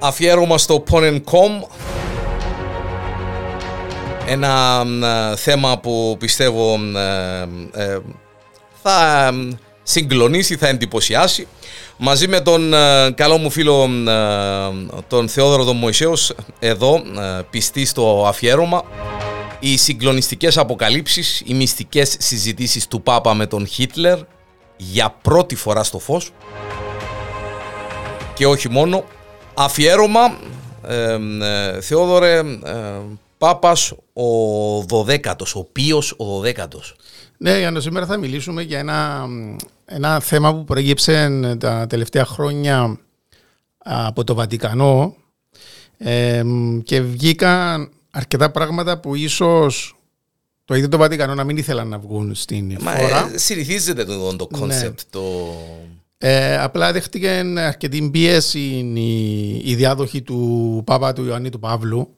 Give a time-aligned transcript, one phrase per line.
[0.00, 1.64] αφιέρωμα στο Ponen.com
[4.30, 4.84] ένα
[5.32, 7.98] ε, θέμα που πιστεύω ε, ε,
[8.82, 9.30] θα
[9.82, 11.46] συγκλονίσει, θα εντυπωσιάσει.
[11.96, 12.70] Μαζί με τον
[13.14, 13.88] καλό μου φίλο
[15.08, 17.02] τον Θεόδωρο τον Μωυσέος εδώ
[17.50, 18.84] πιστή στο αφιέρωμα.
[19.58, 24.18] Οι συγκλονιστικές αποκαλύψεις, οι μυστικές συζητήσεις του Πάπα με τον Χίτλερ
[24.76, 26.32] για πρώτη φορά στο φως.
[28.34, 29.04] Και όχι μόνο
[29.64, 30.38] αφιέρωμα
[30.86, 33.00] ε, Θεόδωρε ε,
[33.38, 34.24] Πάπας ο
[34.82, 36.96] Δωδέκατος, ο Πίος ο Δωδέκατος.
[37.36, 39.26] Ναι, για σήμερα θα μιλήσουμε για ένα,
[39.84, 42.98] ένα θέμα που προέγυψε τα τελευταία χρόνια
[43.78, 45.14] από το Βατικανό
[46.84, 49.96] και βγήκαν αρκετά πράγματα που ίσως
[50.64, 53.30] το ίδιο το Βατικανό να μην ήθελαν να βγουν στην Μα, χώρα.
[53.34, 54.66] Ε, συνηθίζεται το, το concept.
[54.66, 54.90] Ναι.
[55.10, 55.20] Το...
[56.22, 58.58] Ε, απλά δέχτηκε αρκετή πίεση
[58.94, 62.14] η, η διάδοχη του Πάπα του Ιωάννη του Παύλου.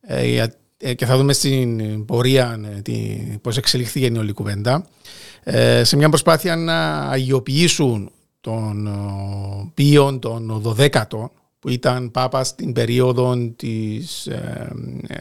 [0.00, 0.44] Ε,
[0.76, 4.86] ε, και θα δούμε στην πορεία ε, πώς εξελίχθηκε η όλη κουβέντα.
[5.42, 8.10] Ε, σε μια προσπάθεια να αγιοποιήσουν
[8.40, 8.90] τον
[9.74, 14.28] Πίον τον 12ο που ήταν Πάπα στην περίοδο της,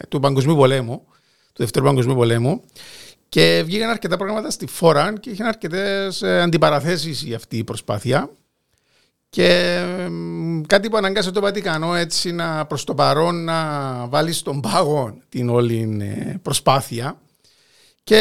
[0.09, 1.01] του Παγκοσμίου Πολέμου
[1.53, 2.61] του Δεύτερου Παγκοσμίου Πολέμου
[3.33, 8.29] και βγήκαν αρκετά πράγματα στη φόρα και είχαν αρκετές αντιπαραθέσεις για αυτή η προσπάθεια.
[9.29, 9.79] Και
[10.67, 13.59] κάτι που αναγκάσε το Βατικανό έτσι να προς το παρόν να
[14.07, 17.21] βάλεις στον πάγο την όλη ε, προσπάθεια
[18.03, 18.17] και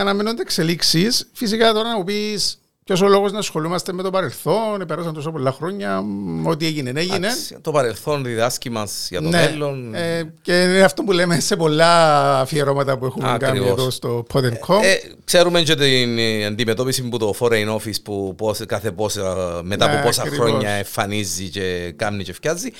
[0.00, 1.30] αναμένονται εξελίξεις.
[1.32, 5.30] Φυσικά τώρα να μου πεις Ποιος ο λόγος να ασχολούμαστε με το παρελθόν, πέρασαν τόσο
[5.30, 6.04] πολλά χρόνια,
[6.44, 7.28] ό,τι έγινε, έγινε.
[7.60, 9.94] το παρελθόν διδάσκει μας για το ναι, μέλλον.
[9.94, 13.58] Ε, και είναι αυτό που λέμε σε πολλά αφιερώματα που έχουμε Ακριβώς.
[13.58, 14.82] κάνει εδώ στο Pod.com.
[14.82, 14.94] Ε,
[15.24, 20.02] ξέρουμε και την αντιμετώπιση που το Foreign Office που πώς, κάθε πόσα, μετά από ναι,
[20.02, 20.48] πόσα ακριβώς.
[20.48, 22.70] χρόνια εμφανίζει και κάνει και φτιάζει.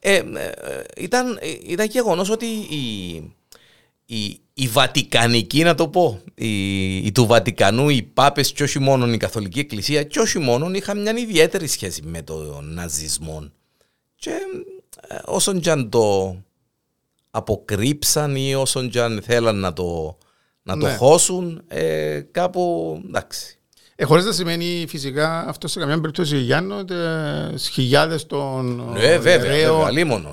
[0.00, 0.22] Ε, ε,
[0.96, 3.14] ήταν, ήταν γεγονός ότι η,
[4.06, 9.12] η, η Βατικανική, να το πω, η, η του Βατικανού, οι Πάπες και όχι μόνο
[9.12, 13.50] η Καθολική Εκκλησία και όχι μόνο είχαν μια ιδιαίτερη σχέση με τον ναζισμό.
[14.16, 14.30] Και
[15.08, 16.36] ε, όσον και αν το
[17.30, 20.18] αποκρύψαν ή όσον και αν θέλαν να το,
[20.62, 20.96] να το ναι.
[20.96, 23.55] χώσουν, ε, κάπου εντάξει.
[23.98, 26.84] Ε, Χωρίς να σημαίνει φυσικά αυτό σε καμιά περίπτωση Γιάννο,
[27.72, 29.52] χιλιάδε των ναι, βέβαια,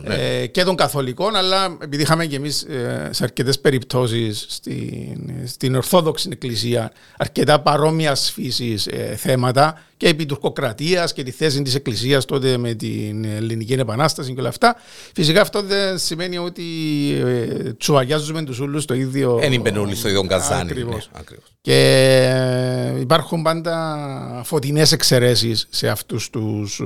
[0.03, 0.15] ναι.
[0.15, 5.75] ε, και των καθολικών, αλλά επειδή είχαμε και εμείς ε, σε αρκετές περιπτώσεις στην, στην
[5.75, 12.25] Ορθόδοξη Εκκλησία αρκετά παρόμοιας φύσης ε, θέματα και επί τουρκοκρατίας και τη θέση της Εκκλησίας
[12.25, 14.75] τότε με την Ελληνική Επανάσταση και όλα αυτά.
[15.13, 16.63] Φυσικά αυτό δεν σημαίνει ότι
[17.25, 19.37] ε, τσουαγιάζουμε τους ούλους το ίδιο.
[19.41, 20.61] Δεν είναι όλοι στο ίδιο καζάνι.
[20.71, 21.09] Ακριβώς.
[21.13, 21.21] Ναι,
[21.61, 21.75] και
[22.95, 26.81] ε, υπάρχουν πάντα φωτεινές εξαιρέσεις σε αυτούς τους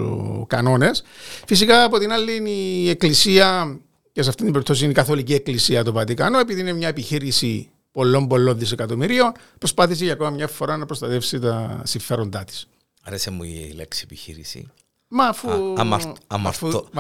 [0.47, 1.03] κανόνες.
[1.47, 3.78] Φυσικά από την άλλη η Εκκλησία
[4.11, 7.69] και σε αυτήν την περίπτωση είναι η Καθολική Εκκλησία του Βατικανό, επειδή είναι μια επιχείρηση
[7.91, 12.67] πολλών πολλών δισεκατομμυρίων, προσπάθησε για ακόμα μια φορά να προστατεύσει τα συμφέροντά της.
[13.03, 14.72] Άρεσε μου η λέξη επιχείρηση.
[15.07, 15.73] Μα αφού...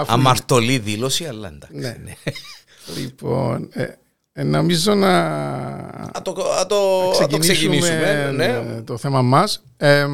[0.05, 1.77] αμαρτωλή δήλωση, αλλά εντάξει.
[1.77, 1.97] Ναι.
[2.03, 2.13] ναι.
[3.01, 3.97] λοιπόν, ε, ε,
[4.43, 5.17] νομίζω να...
[6.17, 8.81] Α, το, α, το, ξεκινήσουμε, ναι.
[8.81, 9.63] το θέμα μας.
[9.77, 10.05] Ε,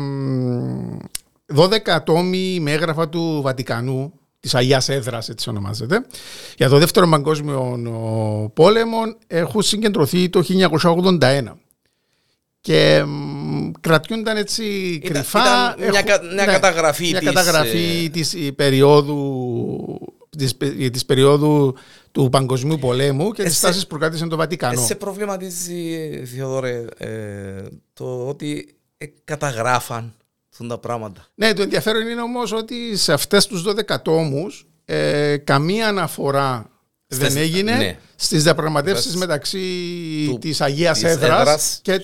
[1.56, 6.06] 12 ατόμοι με έγγραφα του Βατικανού, της Αγίας Έδρας, έτσι ονομάζεται,
[6.58, 10.44] για το δεύτερο παγκόσμιο πόλεμο έχουν συγκεντρωθεί το
[11.20, 11.44] 1981
[12.64, 13.04] και
[13.82, 14.64] κρατιούνταν έτσι
[15.04, 15.40] ήταν, κρυφά.
[15.78, 20.03] Ήταν μια, μια, ναι, καταγραφή, μια της, καταγραφή της, ε, περίοδου,
[20.38, 20.58] της,
[20.92, 21.76] της περίοδου
[22.12, 24.82] του Παγκοσμίου Πολέμου και τις τάσεις που κράτησαν το Βατικανό.
[24.82, 27.64] Σε προβληματίζει, Θεοδόρε, ε,
[27.94, 30.16] το ότι ε, καταγράφαν
[30.52, 31.26] αυτά τα πράγματα.
[31.36, 36.73] Ναι, το ενδιαφέρον είναι όμως ότι σε αυτές τους 12 τόμους ε, καμία αναφορά
[37.18, 37.98] δεν έγινε ναι.
[38.16, 39.60] στις διαπραγματεύσεις μεταξύ
[40.40, 41.98] της Αγίας Έδρας και,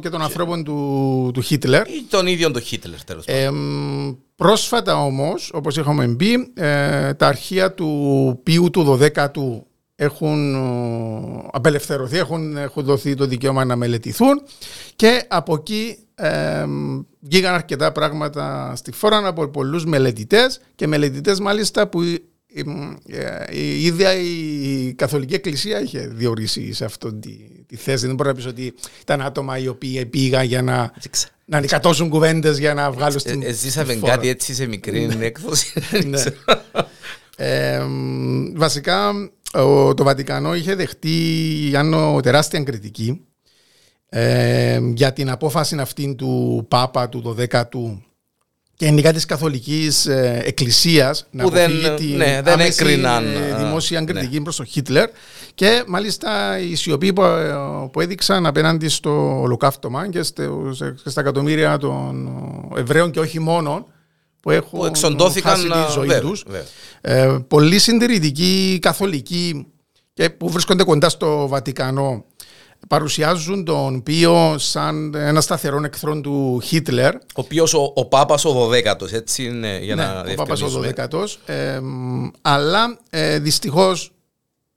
[0.00, 1.88] και των ανθρώπων του, του Χίτλερ.
[1.88, 4.18] Ή τον ίδιο τον Χίτλερ, τέλος πάντων.
[4.36, 9.62] πρόσφατα όμως, όπως είχαμε μπει, ε, τα αρχεία του ποιού του 12ου
[10.00, 14.42] έχουν ε, απελευθερωθεί, έχουν, έχουν δοθεί το δικαίωμα να μελετηθούν
[14.96, 16.64] και από εκεί ε,
[17.20, 22.00] βγήκαν αρκετά πράγματα στη φόρα από πολλούς μελετητές και μελετητές μάλιστα που
[23.50, 27.30] η ίδια η Καθολική Εκκλησία είχε διορίσει σε αυτή τη,
[27.66, 28.06] τη θέση.
[28.06, 30.92] Δεν μπορεί να πεις ότι ήταν άτομα οι οποίοι πήγαν για να,
[31.44, 33.42] να ανικατώσουν κουβέντες για να βγάλουν στην.
[33.42, 35.24] Ε, ζήσαμε κάτι έτσι σε μικρή ναι.
[35.24, 35.72] έκδοση.
[36.06, 36.22] ναι.
[37.36, 37.80] ε,
[38.54, 39.12] βασικά
[39.94, 41.08] το Βατικανό είχε δεχτεί
[41.68, 43.20] Γιάννο τεράστια κριτική
[44.08, 47.98] ε, για την απόφαση αυτή του Πάπα του 12ου
[48.78, 53.24] και γενικά της Καθολικής ε, Εκκλησίας να Που δεν- αποφύγει την ναι, δεν άμεση, έκριναν,
[53.36, 54.06] ε, α, δημόσια ναι.
[54.12, 55.08] κριτική προς τον Χίτλερ
[55.54, 57.54] και μάλιστα η σιωπή που, ε,
[57.92, 62.28] που έδειξαν απέναντι στο ολοκαύτωμα και στους- και στα εκατομμύρια των
[62.76, 63.86] Εβραίων και όχι μόνο
[64.40, 65.52] που έχουν Που εξοντώθηκαν.
[65.52, 66.44] χάσει τη ζωή βέβαια, τους.
[66.46, 66.64] βέβαια.
[67.00, 69.66] Ε, πολύ συντηρητικοί καθολικοί
[70.14, 72.24] και που βρίσκονται κοντά στο Βατικανό
[72.88, 77.14] παρουσιάζουν τον Πίο σαν ένα σταθερό εχθρό του Χίτλερ.
[77.14, 80.68] Ο οποίο ο, ο Πάπας ο 12ο, έτσι είναι, για να Ναι, ο Πάπας ο
[80.68, 81.08] διευκρινίσουμε.
[81.10, 81.52] 12ος.
[81.54, 84.12] Ε, μ, αλλά ε, δυστυχώς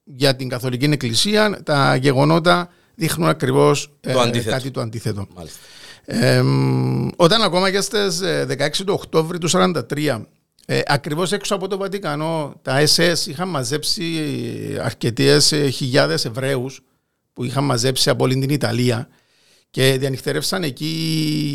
[0.03, 4.55] για την Καθολική Εκκλησία τα γεγονότα δείχνουν ακριβώς ε, Το αντίθετο.
[4.55, 5.27] κάτι το αντίθετο.
[5.35, 5.59] Μάλιστα.
[6.05, 10.21] Ε, μ, όταν ακόμα και στις ε, 16 του Οκτώβρη του 1943
[10.65, 14.03] ε, ακριβώς έξω από το Βατικανό τα SS είχαν μαζέψει
[14.83, 16.81] αρκετές ε, χιλιάδες Εβραίους
[17.41, 19.07] που είχαν μαζέψει από όλη την Ιταλία
[19.69, 20.85] και διανυκτερεύσαν εκεί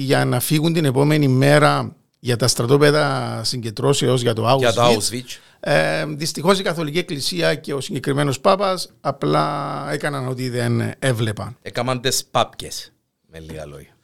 [0.05, 4.59] για να φύγουν την επόμενη μέρα για τα στρατόπεδα συγκεντρώσεως για το Auschwitz.
[4.59, 5.39] Για το Auschwitz.
[5.61, 11.57] Ε, Δυστυχώς η Καθολική Εκκλησία και ο συγκεκριμένος Πάπας απλά έκαναν ότι δεν έβλεπαν.
[11.63, 12.93] Έκαναν τι πάπκες.
[13.27, 13.97] Με λίγα λόγια.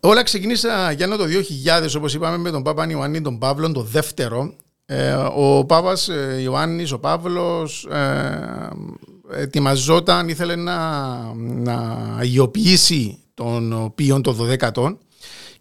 [0.00, 4.54] Όλα ξεκίνησα Γιάννο το 2000, όπως είπαμε, με τον Πάπα Ιωάννη τον Παύλο, το δεύτερο.
[4.86, 8.68] Ε, ο Πάπας ε, Ιωάννης, ο Παύλος, ε,
[9.32, 10.78] ετοιμαζόταν, ήθελε να,
[11.36, 11.76] να
[12.18, 14.96] αγιοποιήσει τον Πίον το 12ο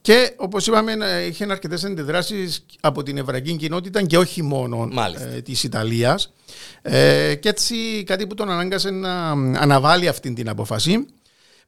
[0.01, 5.27] και όπως είπαμε ε, είχε αρκετές αντιδράσεις από την εβραϊκή κοινότητα και όχι μόνο Μάλιστα.
[5.27, 6.33] ε, της Ιταλίας
[6.81, 9.29] ε, και έτσι κάτι που τον ανάγκασε να
[9.59, 11.05] αναβάλει αυτή την απόφαση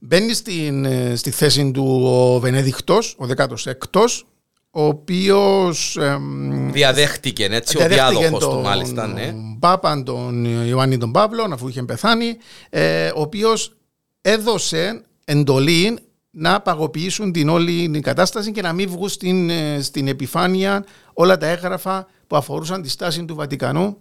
[0.04, 4.22] Μπαίνει στην, ε, στη θέση του ο Βενέδικτος, ο 16ος,
[4.72, 9.08] ο οποίος εμ, Διαδέχτηκε έτσι ο διαδέχτηκε διάδοχος του, τον μάλιστα.
[9.08, 9.34] Ναι.
[9.60, 12.38] Πάπαν τον Ιωάννη τον Παύλο, αφού είχε πεθάνει,
[12.70, 13.76] ε, ο οποίος
[14.22, 16.00] έδωσε εντολή
[16.32, 21.38] να παγωποιήσουν την όλη την κατάσταση και να μην βγουν στην, ε, στην επιφάνεια όλα
[21.38, 23.98] τα έγγραφα που αφορούσαν τη στάση του Βατικανού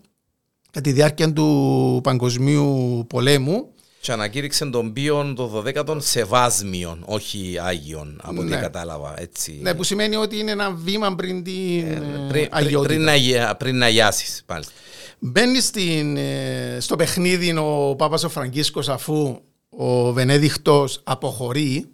[0.67, 3.75] κατά τη διάρκεια του Παγκοσμίου Πολέμου.
[4.03, 8.57] Και ανακήρυξε τον Πίον το 12ο σεβάσμιον, όχι Άγιον, από ό,τι Ναι.
[8.57, 9.15] κατάλαβα.
[9.21, 9.59] Έτσι.
[9.63, 12.95] Ναι, που σημαίνει ότι είναι ένα βήμα πριν την ε, πριν, πριν, αγιότητα.
[12.95, 14.73] πριν, αγια- πριν να γιάσεις, μάλιστα.
[15.19, 21.89] Μπαίνεις στην, ε, στο παιχνίδι ο Πάπας ο Φραγκίσκος αφού ο Βενέδικτος αποχωρεί.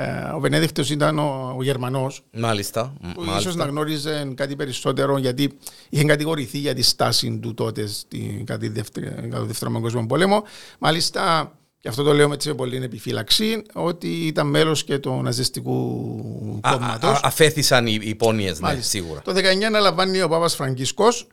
[0.00, 2.92] Ε, ο Βενέδικτος ήταν ο, ο Γερμανός Μάλιστα.
[3.00, 3.38] μ, που μάλιστα.
[3.38, 5.58] ίσως να γνώριζε κάτι περισσότερο γιατί
[5.88, 10.06] είχε κατηγορηθεί για τη στάση του τότε στην, κατά, τη δεύτερη, κατά το δεύτερο παγκόσμιο
[10.06, 10.42] πόλεμο.
[10.78, 15.22] Μάλιστα, και αυτό το λέω με έτσι με πολύ επιφύλαξη, ότι ήταν μέλος και του
[15.22, 15.80] ναζιστικού
[16.62, 17.10] Α, α, κόμματος.
[17.10, 18.88] α, αφέθησαν οι, οι πόνιες, ναι, Μάλιστα.
[18.88, 19.22] σίγουρα.
[19.22, 21.26] Το 19 αναλαμβάνει ο Πάπας Φραγκίσκος,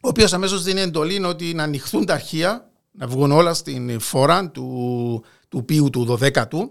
[0.00, 4.50] ο οποίος αμέσως δίνει εντολή ότι να ανοιχθούν τα αρχεία, να βγουν όλα στην φόρα
[4.50, 6.68] του, του Πίου του 12ου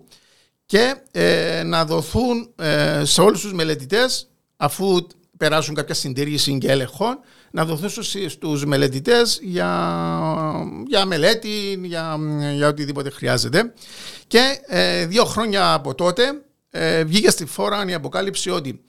[0.68, 7.06] και ε, να δοθούν ε, σε όλους τους μελετητές, αφού περάσουν κάποια συντήρηση και έλεγχο,
[7.52, 9.70] να δοθούν στους, στους μελετητές για,
[10.88, 12.18] για μελέτη, για,
[12.56, 13.74] για οτιδήποτε χρειάζεται.
[14.28, 18.82] Και ε, δύο χρόνια από τότε ε, βγήκε στη φόρα η αποκάλυψη ότι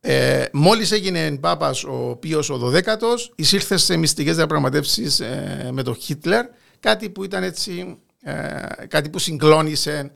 [0.00, 5.94] ε, μόλις έγινε Πάπας ο Πίος ο 12ος, εισήλθε σε μυστικές διαπραγματεύσεις ε, με τον
[5.94, 6.46] Χίτλερ,
[6.80, 10.12] κάτι που ήταν έτσι, ε, κάτι που συγκλώνησε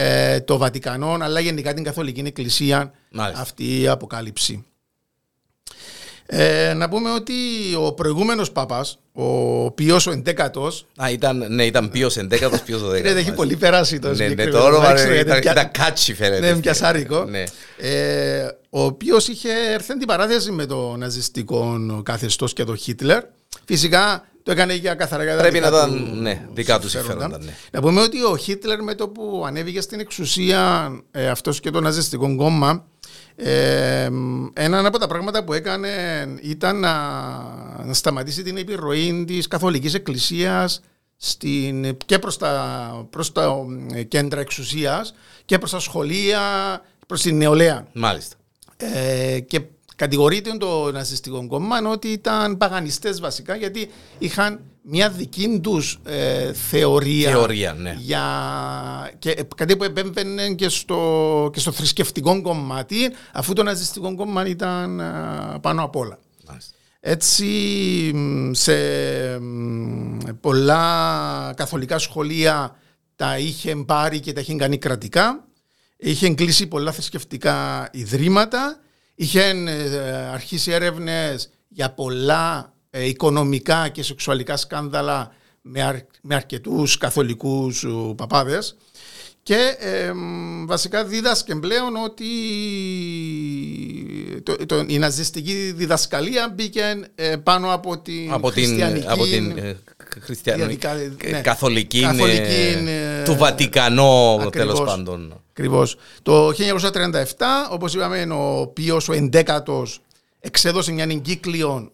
[0.00, 3.42] ε, το Βατικανό, αλλά γενικά την Καθολική Εκκλησία Μάλιστα.
[3.42, 4.64] αυτή η αποκάλυψη.
[6.30, 7.32] Ε, να πούμε ότι
[7.78, 12.90] ο προηγούμενος Πάπας, ο Πίος ο 11ος, Α, ήταν, ναι, ήταν Πίος 11ος, Πίος 12ος.
[12.90, 13.32] ναι, έχει μάλιστα.
[13.32, 15.70] πολύ περάσει το Ναι, ναι, συγκεκριμένο, το όνομα δεν ξέρω ναι, γιατί ήταν, πια- ήταν
[15.70, 16.52] κάτσι φαίνεται.
[16.54, 17.24] ναι, πιασάρικο.
[17.24, 17.42] Ναι.
[17.76, 23.22] Ε, ο οποίο είχε έρθει αντιπαράθεση με το ναζιστικό καθεστώς και το Χίτλερ.
[23.64, 26.88] Φυσικά το έκανε για καθαρά για τα Πρέπει δικά να του ήταν, ναι, δικά του
[26.88, 27.54] συμφέροντα, ναι.
[27.70, 31.80] Να πούμε ότι ο Χίτλερ με το που ανέβηκε στην εξουσία ε, αυτός και το
[31.80, 32.86] ναζιστικό κόμμα
[33.36, 34.08] ε,
[34.52, 35.88] ένα από τα πράγματα που έκανε
[36.42, 36.92] ήταν να,
[37.84, 40.80] να σταματήσει την επιρροή της καθολικής εκκλησίας
[41.16, 45.14] στην, και προς τα, προς τα ε, κέντρα εξουσίας
[45.44, 46.40] και προς τα σχολεία,
[47.06, 47.86] προς την νεολαία.
[47.92, 48.36] Μάλιστα.
[48.76, 49.60] Ε, και
[49.98, 57.30] κατηγορείται το ναζιστικό κόμμα ότι ήταν παγανιστές βασικά γιατί είχαν μια δική τους ε, θεωρία,
[57.30, 57.96] Θεωρία, ναι.
[57.98, 58.24] για,
[59.18, 65.00] και κάτι που επέμβαινε και στο, και στο θρησκευτικό κομμάτι αφού το ναζιστικό κόμμα ήταν
[65.00, 65.04] ε,
[65.60, 66.18] πάνω απ' όλα.
[66.48, 66.72] Μάλιστα.
[67.00, 67.44] Έτσι
[68.14, 68.74] μ, σε
[69.38, 72.76] μ, πολλά καθολικά σχολεία
[73.16, 75.44] τα είχε πάρει και τα είχε κάνει κρατικά.
[75.96, 78.80] Είχε κλείσει πολλά θρησκευτικά ιδρύματα.
[79.20, 85.32] Είχε ε, αρχίσει έρευνες για πολλά ε, οικονομικά και σεξουαλικά σκάνδαλα
[85.62, 88.76] με, αρ, με αρκετούς καθολικούς ε, παπάδες.
[89.42, 90.12] και ε,
[90.66, 92.24] βασικά δίδασκε πλέον ότι
[94.42, 99.00] το, το, η ναζιστική διδασκαλία μπήκε ε, πάνω από την από χριστιανική...
[99.00, 99.76] Την, από την ε,
[100.20, 100.86] χριστιανική,
[101.30, 105.42] ναι, καθολική, καθολική ε, του Βατικανό τέλος πάντων.
[105.58, 105.96] Ακριβώς.
[106.22, 107.24] Το 1937,
[107.70, 109.84] όπως είπαμε, ο Πίος ο 11ος
[110.40, 111.92] εξέδωσε μια εγκύκλιο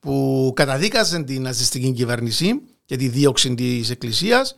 [0.00, 4.54] που καταδίκαζε την ναζιστική κυβέρνηση και τη δίωξη της Εκκλησίας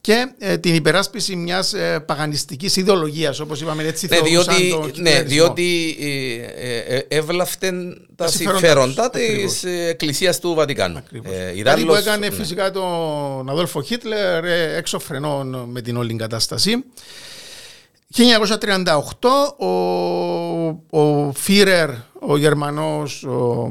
[0.00, 4.06] και ε, την υπεράσπιση μιας ε, παγανιστικής ιδεολογίας, όπως είπαμε έτσι.
[4.10, 5.96] Ναι, διότι, ναι, διότι
[6.56, 7.72] ε, ε έβλαφτε
[8.16, 11.02] τα συμφέροντα της Εκκλησίας του Βατικάνου.
[11.56, 12.34] Ε, Κάτι που έκανε ναι.
[12.34, 14.44] φυσικά τον Αδόλφο Χίτλερ
[14.76, 16.84] έξω φρενών με την όλη κατάσταση.
[18.16, 19.66] 1938 ο,
[21.00, 23.70] ο Φίρερ, ο Γερμανός ο,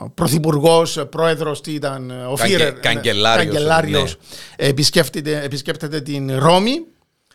[0.00, 4.18] ο πρωθυπουργός, πρόεδρος τι ήταν, ο Καγκε, Φίρερ, ναι, καγκελάριος, καγκελάριος
[4.60, 4.66] ναι.
[4.66, 6.86] επισκέπτεται, επισκέπτεται την Ρώμη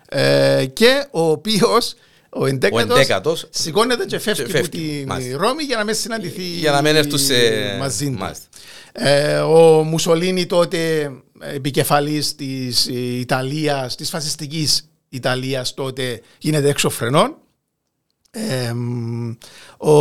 [0.09, 1.95] ε, και ο οποίος
[2.29, 5.37] ο εντέκατος, σηκώνεται και φεύγει, από την μάλιστα.
[5.37, 7.33] Ρώμη για να μην συναντηθεί για να μην έρθουν σε...
[7.79, 8.31] μαζί του.
[8.91, 12.85] Ε, ο Μουσολίνη τότε επικεφαλής της
[13.19, 17.37] Ιταλίας, της φασιστικής Ιταλίας τότε γίνεται έξω φρενών.
[18.31, 18.73] Ε,
[19.77, 19.91] ο,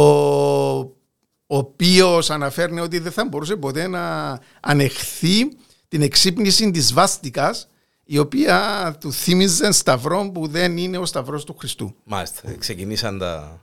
[1.47, 5.57] ο οποίο αναφέρει ότι δεν θα μπορούσε ποτέ να ανεχθεί
[5.89, 7.69] την εξύπνηση της βάστικας
[8.05, 11.95] η οποία του θύμιζε σταυρό που δεν είναι ο σταυρός του Χριστού.
[12.05, 13.61] Μάλιστα, ξεκινήσαν τα...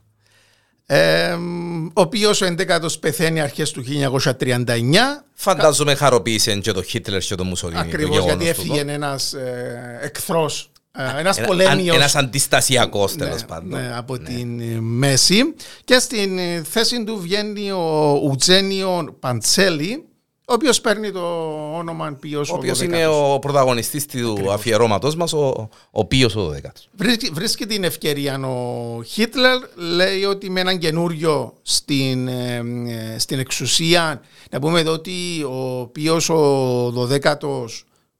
[0.85, 1.33] Ε,
[1.93, 3.83] ο οποίο ο 11ο πεθαίνει αρχές του
[4.39, 4.65] 1939.
[5.33, 7.79] Φαντάζομαι χαροποίησε και το Χίτλερ και το Μουσολίνι.
[7.79, 10.71] Ακριβώς γιατί έφυγε ένας ε, εχθρός
[11.19, 11.93] ένας πολέμιο.
[11.93, 13.69] Ένας αντιστασιακός ναι, τέλος πάντων.
[13.69, 14.23] Ναι, από ναι.
[14.23, 15.53] την ε, μέση.
[15.83, 20.03] Και στην ε, θέση του βγαίνει ο Ουτζένιο Παντσέλη,
[20.49, 21.19] ο οποίος παίρνει το
[21.77, 26.69] όνομα Πίο ο οποίος είναι ο πρωταγωνιστής του αφιερώματο μας, ο, ο Πίος ο 12.
[26.91, 34.21] Βρίσκει, βρίσκει την ευκαιρία ο Χίτλερ, λέει ότι με έναν καινούριο στην, ε, στην εξουσία,
[34.51, 37.65] να πούμε εδώ ότι ο Πίος ο 12ο,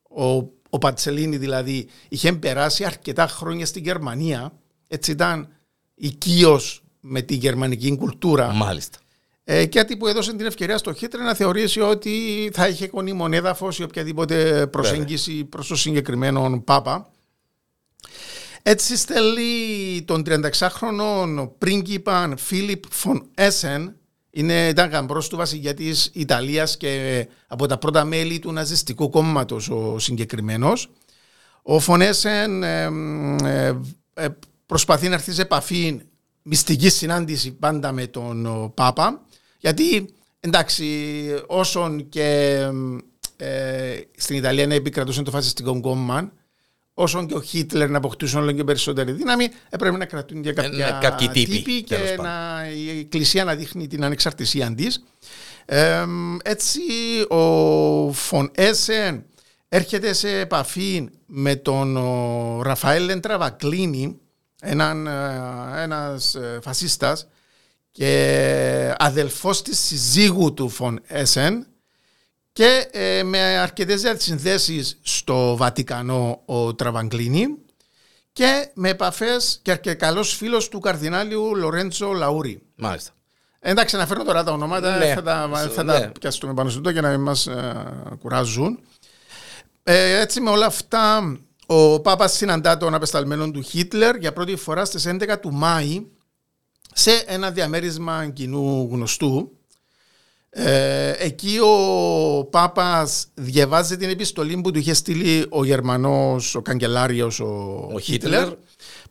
[0.09, 4.53] ο ο Πατσελίνη δηλαδή είχε περάσει αρκετά χρόνια στην Γερμανία.
[4.87, 5.47] Έτσι ήταν
[5.95, 8.53] οικείος με τη γερμανική κουλτούρα.
[8.53, 8.97] Μάλιστα.
[9.43, 13.69] Ε, κάτι που έδωσε την ευκαιρία στο Χίτρε να θεωρήσει ότι θα είχε κονίμον έδαφο
[13.79, 17.11] ή οποιαδήποτε προσέγγιση προς το συγκεκριμένο Πάπα.
[18.63, 23.95] Έτσι στέλνει τον 36χρονο πρίγκιπαν Φίλιπ Φον Έσεν
[24.31, 29.69] είναι, ήταν γαμπρός του βασιλιά της Ιταλίας και από τα πρώτα μέλη του ναζιστικού κόμματος
[29.69, 30.91] ο συγκεκριμένος.
[31.61, 32.83] Ο Φωνέσεν ε,
[33.43, 33.73] ε,
[34.13, 34.27] ε,
[34.65, 36.01] προσπαθεί να έρθει σε επαφή
[36.41, 39.21] μυστική συνάντηση πάντα με τον Πάπα
[39.59, 40.09] γιατί
[40.39, 40.85] εντάξει
[41.47, 42.57] όσον και
[43.37, 46.31] ε, στην Ιταλία να επικρατούσε το φασιστικό κόμμα
[47.01, 50.87] όσο και ο Χίτλερ να αποκτήσουν όλο και περισσότερη δύναμη, έπρεπε να κρατούν και κάποια,
[50.87, 55.03] ε, κάποιοι τύποι, και να, η Εκκλησία να δείχνει την ανεξαρτησία της.
[55.65, 56.05] Ε,
[56.43, 56.81] έτσι,
[57.29, 59.23] ο Φων Έσεν
[59.69, 61.97] έρχεται σε επαφή με τον
[62.61, 64.19] Ραφαέλ Τραβακλίνη,
[64.61, 67.27] έναν, ε, ένας ε, φασίστας
[67.91, 71.67] και αδελφός της συζύγου του Φων Έσεν
[72.59, 77.47] και ε, με αρκετές διασυνδέσεις στο Βατικανό ο Τραβαγκλίνη
[78.31, 82.61] και με επαφές και αρκετά καλός φίλος του καρδινάλιου Λορέντσο Λαούρι.
[82.75, 83.11] Μάλιστα.
[83.59, 85.13] Εντάξει, αναφέρω τώρα τα ονόματα, ναι.
[85.13, 85.99] θα τα, θα ναι.
[85.99, 87.83] τα πιάσουμε πάνω στο για να μην μας ε,
[88.19, 88.79] κουράζουν.
[89.83, 94.85] Ε, έτσι με όλα αυτά, ο Πάπας συναντά τον απεσταλμένο του Χίτλερ για πρώτη φορά
[94.85, 96.05] στις 11 του Μάη
[96.93, 99.58] σε ένα διαμέρισμα κοινού γνωστού
[100.49, 107.39] ε, εκεί ο Πάπας διαβάζει την επιστολή που του είχε στείλει ο Γερμανός, ο καγκελάριος,
[107.39, 108.49] ο, ο Χίτλερ,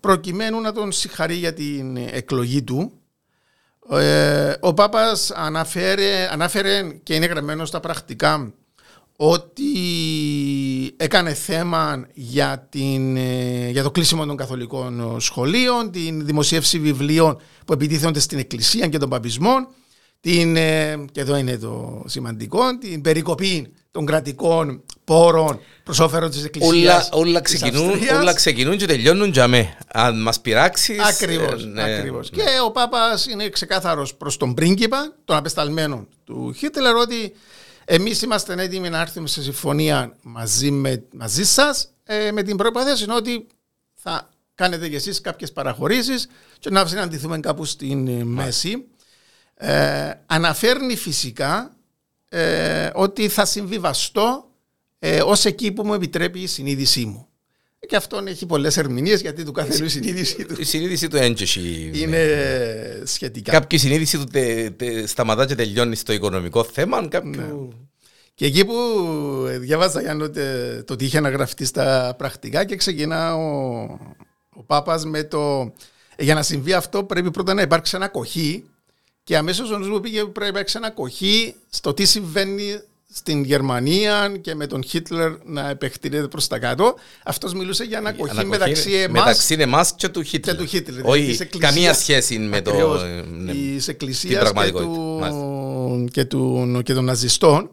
[0.00, 2.92] προκειμένου να τον συγχαρεί για την εκλογή του.
[3.90, 8.52] Ε, ο Πάπας αναφέρε, ανάφερε και είναι γραμμένο στα πρακτικά
[9.16, 9.74] ότι
[10.96, 17.72] έκανε θέμα για, την, ε, για το κλείσιμο των καθολικών σχολείων, την δημοσίευση βιβλίων που
[17.72, 19.68] επιτίθενται στην Εκκλησία και των παπισμών
[20.20, 26.44] την, ε, και εδώ είναι το σημαντικό, την περικοπή των κρατικών πόρων προς όφελο της
[26.44, 27.08] Εκκλησίας.
[27.12, 29.76] Όλα, ξεκινούν, όλα ξεκινούν και τελειώνουν για μέ.
[29.86, 31.00] Αν μας πειράξεις.
[31.00, 31.62] Ακριβώς.
[31.62, 32.30] Ε, ναι, ακριβώς.
[32.30, 32.42] Ναι.
[32.42, 37.32] Και ο Πάπας είναι ξεκάθαρος προς τον πρίγκιπα, τον απεσταλμένο του Χίτλερ, ότι
[37.84, 43.06] εμείς είμαστε έτοιμοι να έρθουμε σε συμφωνία μαζί, με, μαζί σας, ε, με την προπόθεση
[43.10, 43.46] ότι
[43.94, 48.84] θα κάνετε κι εσείς κάποιες παραχωρήσεις και να συναντηθούμε κάπου στην ε, μέση.
[49.60, 51.76] Ε, αναφέρνει φυσικά
[52.28, 54.44] ε, ότι θα συμβιβαστώ
[54.98, 57.28] ε, ως εκεί που μου επιτρέπει η συνείδησή μου.
[57.88, 60.54] Και αυτόν έχει πολλές ερμηνείες γιατί του κάθε η συνείδηση του.
[60.58, 61.90] Η συνείδηση του έντζεση.
[61.94, 62.26] Είναι
[63.04, 63.52] σχετικά.
[63.52, 67.08] Κάποια συνείδηση του τε, τε, σταματά και τελειώνει στο οικονομικό θέμα.
[67.08, 67.30] Κάποιου...
[67.30, 67.74] Ναι.
[68.34, 68.74] Και εκεί που
[69.58, 70.16] διάβαζα για
[70.84, 73.80] το τι είχε να γραφτεί στα πρακτικά και ξεκινά ο,
[74.48, 75.72] ο Πάπας με το
[76.18, 78.64] για να συμβεί αυτό πρέπει πρώτα να υπάρξει ένα κοχή
[79.28, 82.80] και αμέσως ο νους μου πήγε πρέπει να υπάρξει ένα κοχή στο τι συμβαίνει
[83.12, 86.94] στην Γερμανία και με τον Χίτλερ να επεκτείνεται προς τα κάτω.
[87.24, 90.56] Αυτός μιλούσε για ένα κοχή μεταξύ εμάς μεταξύ εμάς και του Χίτλερ.
[90.56, 91.06] Και του Χίτλερ.
[91.06, 92.72] Όχι, καμία σχέση με το.
[93.30, 97.70] Ναι, της Εκκλησίας και, του, και, του, και των ναζιστών.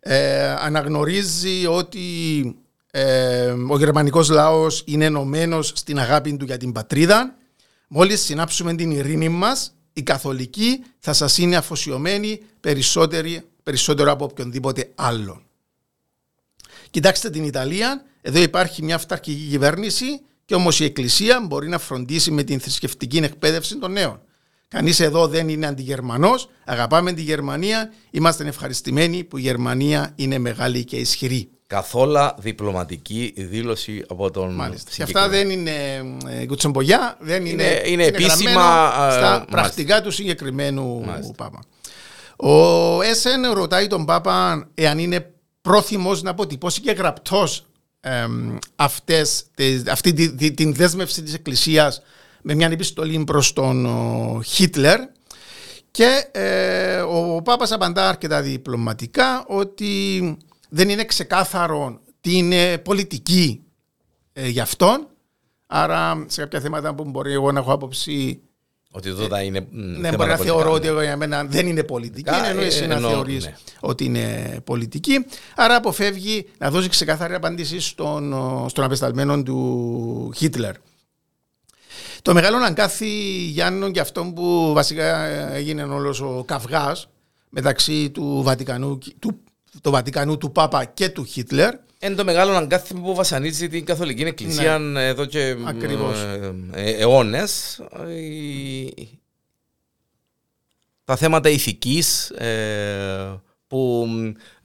[0.00, 2.00] Ε, αναγνωρίζει ότι
[2.90, 7.34] ε, ο γερμανικός λαός είναι ενωμένος στην αγάπη του για την πατρίδα.
[7.88, 12.40] Μόλις συνάψουμε την ειρήνη μας, η καθολική θα σας είναι αφοσιωμένη
[13.62, 15.42] περισσότερο από οποιονδήποτε άλλον.
[16.90, 22.30] Κοιτάξτε την Ιταλία, εδώ υπάρχει μια αυταρχική κυβέρνηση και όμως η Εκκλησία μπορεί να φροντίσει
[22.30, 24.20] με την θρησκευτική εκπαίδευση των νέων.
[24.68, 26.48] Κανείς εδώ δεν είναι αντιγερμανός.
[26.64, 27.92] Αγαπάμε τη Γερμανία.
[28.10, 31.50] Είμαστε ευχαριστημένοι που η Γερμανία είναι μεγάλη και ισχυρή.
[31.68, 34.90] Καθόλου διπλωματική δήλωση από τον Μάλιστα.
[34.94, 35.70] Και αυτά δεν είναι
[36.28, 41.32] ε, κουτσομπογιά, δεν είναι, είναι, είναι, επίσημα στα πρακτικά του συγκεκριμένου μάλιστα.
[41.36, 41.60] Πάπα.
[42.36, 47.66] Ο Έσεν ρωτάει τον Πάπα εάν είναι πρόθυμος να αποτυπώσει και γραπτός
[49.90, 52.02] αυτή τη, την δέσμευση της Εκκλησίας
[52.42, 53.88] με μια επιστολή προς τον
[54.44, 55.00] Χίτλερ
[55.90, 60.36] και ε, ο Πάπας απαντά αρκετά διπλωματικά ότι
[60.68, 63.62] δεν είναι ξεκάθαρο τι είναι πολιτική
[64.32, 65.06] ε, για αυτόν
[65.66, 68.40] άρα σε κάποια θέματα που μπορεί εγώ να έχω άποψη
[68.90, 69.66] ότι εδώ θα είναι.
[69.70, 72.36] Ναι, μπορεί να θεωρώ ότι για μένα δεν είναι πολιτική.
[72.36, 73.56] Είναι εννοεί ε, να θεωρείς ναι.
[73.80, 75.26] ότι είναι πολιτική.
[75.56, 78.34] Άρα αποφεύγει να δώσει ξεκάθαρη απάντηση στον,
[78.68, 80.74] στον απεσταλμένο του Χίτλερ.
[82.22, 83.08] Το μεγάλο αγκάθι
[83.46, 87.08] Γιάννων και αυτό που βασικά έγινε όλος ο καυγάς
[87.48, 89.40] μεταξύ του Βατικανού, του,
[89.82, 91.74] του Βατικανού του Πάπα και του Χίτλερ.
[92.00, 95.06] Είναι το μεγάλο αγκάθι που βασανίζει την Καθολική Εκκλησία ναι.
[95.06, 97.80] εδώ και ε, ε, αιώνες.
[101.04, 104.08] Τα θέματα ηθικής ε, που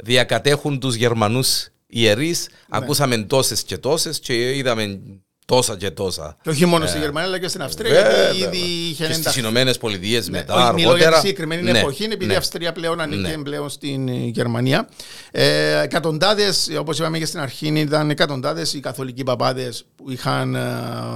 [0.04, 2.47] διακατέχουν τους Γερμανούς ιερείς.
[2.49, 2.78] Ναι.
[2.78, 5.02] Ακούσαμε τόσες και τόσες και είδαμε
[5.45, 6.38] τόσα και τόσα.
[6.41, 7.91] Και όχι μόνο στη ε, Γερμανία, αλλά και στην Αυστρία.
[7.91, 10.53] γιατί ήδη είχε και στις Ηνωμένες Πολιτείες ναι, μετά.
[10.53, 10.97] Όχι, αργότερα.
[10.97, 12.34] για τη συγκεκριμένη ναι, εποχή, επειδή ναι.
[12.34, 13.38] η Αυστρία πλέον ανήκει ναι.
[13.38, 14.89] πλέον στην ε, Γερμανία.
[15.32, 20.62] Ε, εκατοντάδες, όπως είπαμε και στην αρχή, ήταν εκατοντάδες οι καθολικοί παπάδες που είχαν ε,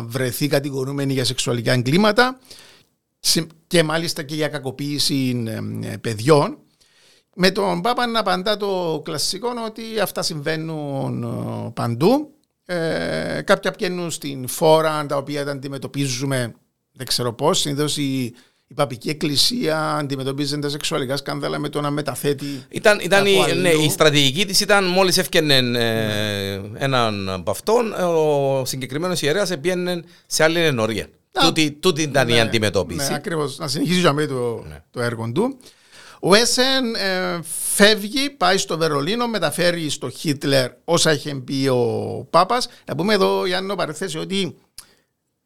[0.05, 2.39] βρεθεί κατηγορούμενοι για σεξουαλικά εγκλήματα
[3.67, 5.43] και μάλιστα και για κακοποίηση
[6.01, 6.57] παιδιών.
[7.39, 11.25] Με τον Πάπα να απαντά το κλασικό ότι αυτά συμβαίνουν
[11.73, 12.36] παντού
[12.69, 16.53] ε, κάποια πιένουν στην φόρα τα οποία τα αντιμετωπίζουμε
[16.97, 17.59] δεν ξέρω πώς.
[17.59, 18.23] Συνήθως η,
[18.67, 22.65] η παπική εκκλησία αντιμετωπίζει τα σεξουαλικά σκάνδαλα με το να μεταθέτει.
[22.69, 26.59] Ήταν, ήταν η, ναι, η στρατηγική της ήταν μόλις έφτιανε ε, ναι.
[26.73, 31.07] έναν από αυτόν, ο συγκεκριμένος ιερέας έπαιρνε σε άλλη ενορία.
[31.31, 33.09] Τούτη, τούτη ήταν ναι, η αντιμετώπιση.
[33.09, 33.57] Ναι, ακριβώς.
[33.57, 34.83] Να συνεχίσει το, ναι.
[34.91, 35.57] το έργο του.
[36.29, 37.39] Ο Έσεν ε,
[37.73, 42.67] φεύγει, πάει στο Βερολίνο, μεταφέρει στο Χίτλερ όσα είχε πει ο Πάπας.
[42.85, 44.57] Να πούμε εδώ, Γιάννη, παρεθέσει ότι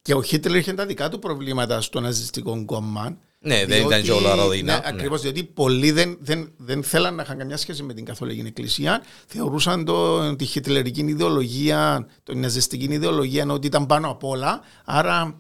[0.02, 3.18] και ο Χίτλερ είχε τα δικά του προβλήματα στο ναζιστικό κόμμα.
[3.40, 4.74] Ναι, δεν ήταν και όλα ρόδινα.
[4.74, 4.88] Ναι, ναι.
[4.88, 9.04] Ακριβώ, διότι πολλοί δεν, δεν, δεν θέλαν να είχαν καμιά σχέση με την Καθολική Εκκλησία.
[9.28, 14.62] Θεωρούσαν το, τη χιτλερική ιδεολογία, την ναζιστική ιδεολογία ότι ήταν πάνω απ' όλα.
[14.86, 15.40] Άρα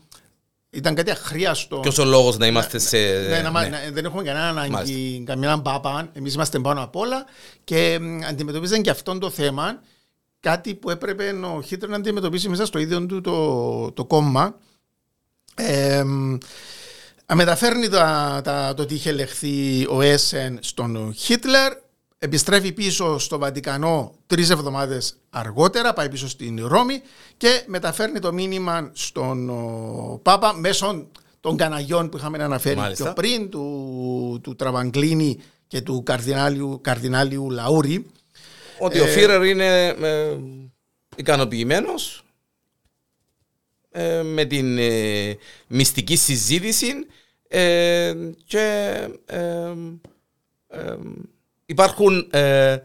[0.73, 1.77] ήταν κάτι αχρίαστο.
[1.77, 2.97] Ποιος ο λόγος να είμαστε σε...
[2.97, 3.89] Ναι, ναι, ναι.
[3.91, 6.09] Δεν έχουμε κανένα ανάγκη, καμιά πάπα.
[6.13, 7.25] Εμείς είμαστε πάνω απ' όλα
[7.63, 9.81] και αντιμετωπίζαν και αυτό το θέμα
[10.39, 14.55] κάτι που έπρεπε ο Χίτρ να αντιμετωπίσει μέσα στο ίδιο του το, το κόμμα.
[15.55, 16.03] Ε,
[17.33, 21.73] μεταφέρνει τα, τα, το τι είχε λεχθεί ο Έσεν στον Χίτλερ
[22.23, 27.01] επιστρέφει πίσω στο Βατικανό τρεις εβδομάδες αργότερα, πάει πίσω στην Ρώμη
[27.37, 29.49] και μεταφέρνει το μήνυμα στον
[30.21, 31.07] Πάπα μέσω
[31.39, 33.03] των καναγιών που είχαμε αναφέρει Μάλιστα.
[33.03, 38.05] πιο πριν του, του Τραβαγκλίνη και του καρδινάλιου, καρδινάλιου Λαούρη.
[38.79, 40.37] Ότι ε, ο Φίρερ είναι ε,
[41.15, 42.23] ικανοποιημένος
[43.91, 46.93] ε, με την ε, μυστική συζήτηση
[47.47, 48.13] ε,
[48.45, 49.07] και
[51.71, 52.27] υπάρχουν.
[52.31, 52.77] Ε,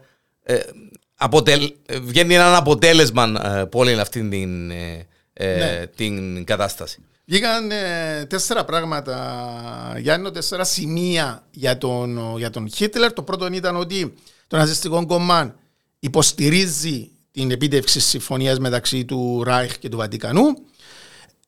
[0.43, 0.59] ε,
[1.17, 5.87] αποτελ, βγαίνει ένα αποτέλεσμα ε, από όλη αυτή την, ε, ε, ναι.
[5.95, 6.99] την κατάσταση.
[7.25, 7.69] Βγήκαν
[8.27, 13.13] τέσσερα πράγματα, Γιάννη, τέσσερα σημεία για τον, για τον Χίτλερ.
[13.13, 14.13] Το πρώτο ήταν ότι
[14.47, 15.53] το ναζιστικό κομμάτι
[15.99, 20.43] υποστηρίζει την επίτευξη συμφωνίας μεταξύ του Ράιχ και του Βατικανού.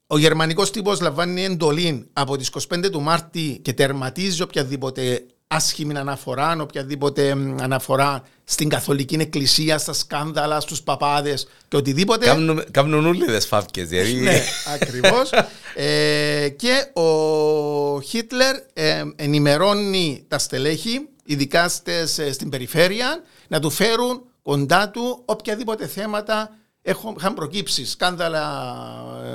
[0.08, 6.58] Ο γερμανικός τύπος λαμβάνει εντολή από τις 25 του Μάρτη και τερματίζει οποιαδήποτε άσχημη αναφορά,
[6.62, 7.30] οποιαδήποτε
[7.62, 12.26] αναφορά στην καθολική εκκλησία, στα σκάνδαλα, στους παπάδες και οτιδήποτε.
[12.72, 14.14] Κάμνουν ούλιδες φαύκες, δηλαδή.
[14.14, 14.42] ναι,
[14.74, 15.30] ακριβώς.
[15.76, 23.70] ε, και ο Χίτλερ ε, ενημερώνει τα στελέχη, ειδικά στες, ε, στην περιφέρεια, να του
[23.70, 27.86] φέρουν κοντά του οποιαδήποτε θέματα είχαν προκύψει.
[27.86, 28.74] Σκάνδαλα,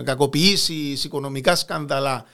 [0.05, 2.25] κακοποιήσεις, οικονομικά σκάνδαλα,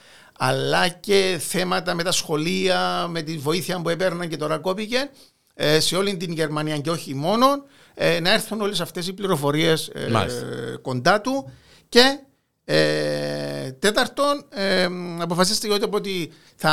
[0.43, 5.09] αλλά και θέματα με τα σχολεία, με τη βοήθεια που έπαιρναν και τώρα κόπηκε
[5.53, 7.47] ε, σε όλη την Γερμανία και όχι μόνο,
[7.93, 11.51] ε, να έρθουν όλες αυτές οι πληροφορίες ε, κοντά του
[11.89, 12.19] και
[12.65, 14.87] ε, τέταρτον, ε,
[15.19, 16.71] αποφασίστηκε ότι θα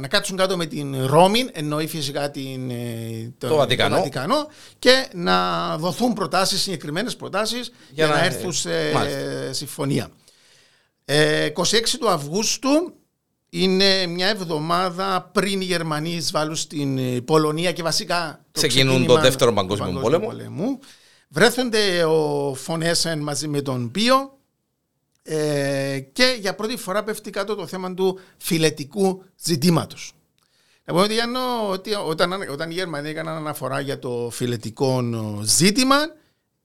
[0.00, 2.72] να κάτσουν κάτω με την Ρώμη, εννοεί φυσικά την,
[3.38, 3.94] το, το, Βατικανό.
[3.94, 4.46] το, Βατικανό.
[4.78, 8.70] και να δοθούν προτάσεις, συγκεκριμένες προτάσεις για, για να, έρθουν σε
[9.50, 10.10] συμφωνία.
[11.10, 12.94] 26 ε, του Αυγούστου
[13.50, 19.20] είναι μια εβδομάδα πριν οι Γερμανοί εισβάλλουν στην ε, Πολωνία και βασικά το ξεκινούν το
[19.20, 20.26] δεύτερο παγκόσμιο πόλεμο.
[20.26, 20.78] πόλεμο.
[21.28, 24.38] Βρέθονται ο Φωνέσεν μαζί με τον Πίο
[25.22, 30.12] ε, και για πρώτη φορά πέφτει κάτω το θέμα του φιλετικού ζητήματος.
[30.84, 31.06] Να πούμε
[31.70, 35.04] ότι, όταν, όταν οι Γερμανοί έκαναν αναφορά για το φιλετικό
[35.42, 35.96] ζήτημα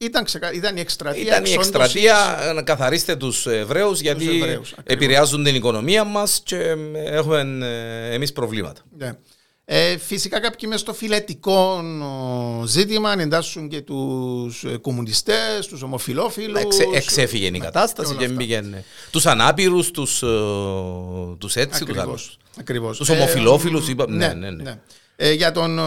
[0.06, 0.52] ήταν, ξεκα...
[0.54, 1.22] ήταν η εκστρατεία.
[1.22, 4.28] Ήταν η εκστρατεία να καθαρίστε τους Εβραίους γιατί
[4.84, 8.82] επηρεάζουν την οικονομία μας και έχουμε ε, εμείς προβλήματα.
[8.98, 9.18] Ναι.
[9.68, 11.84] Ε, φυσικά κάποιοι μέσα στο φιλετικό
[12.66, 16.62] ζήτημα εντάσσουν και τους ε, κομμουνιστές, τους ομοφυλόφιλους.
[16.62, 20.20] Εξε, εξέφυγε η κατάσταση και μπήκαν τους ανάπηρους, τους
[21.38, 22.38] τους έτσι, τους άλλους.
[22.98, 24.16] Τους ομοφυλόφιλους, είπαμε.
[24.16, 24.64] Ναι, ναι, ναι.
[24.64, 24.80] ναι.
[25.18, 25.80] Ε, για τον,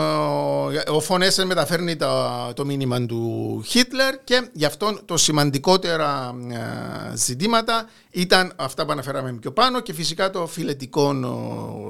[0.89, 7.89] ο Φωνέσεν μεταφέρνει το, το μήνυμα του Χίτλερ και γι' αυτό το σημαντικότερα ε, ζητήματα
[8.11, 11.15] ήταν αυτά που αναφέραμε πιο πάνω και φυσικά το φιλετικό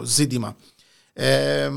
[0.04, 0.56] ζήτημα.
[1.12, 1.70] Ε,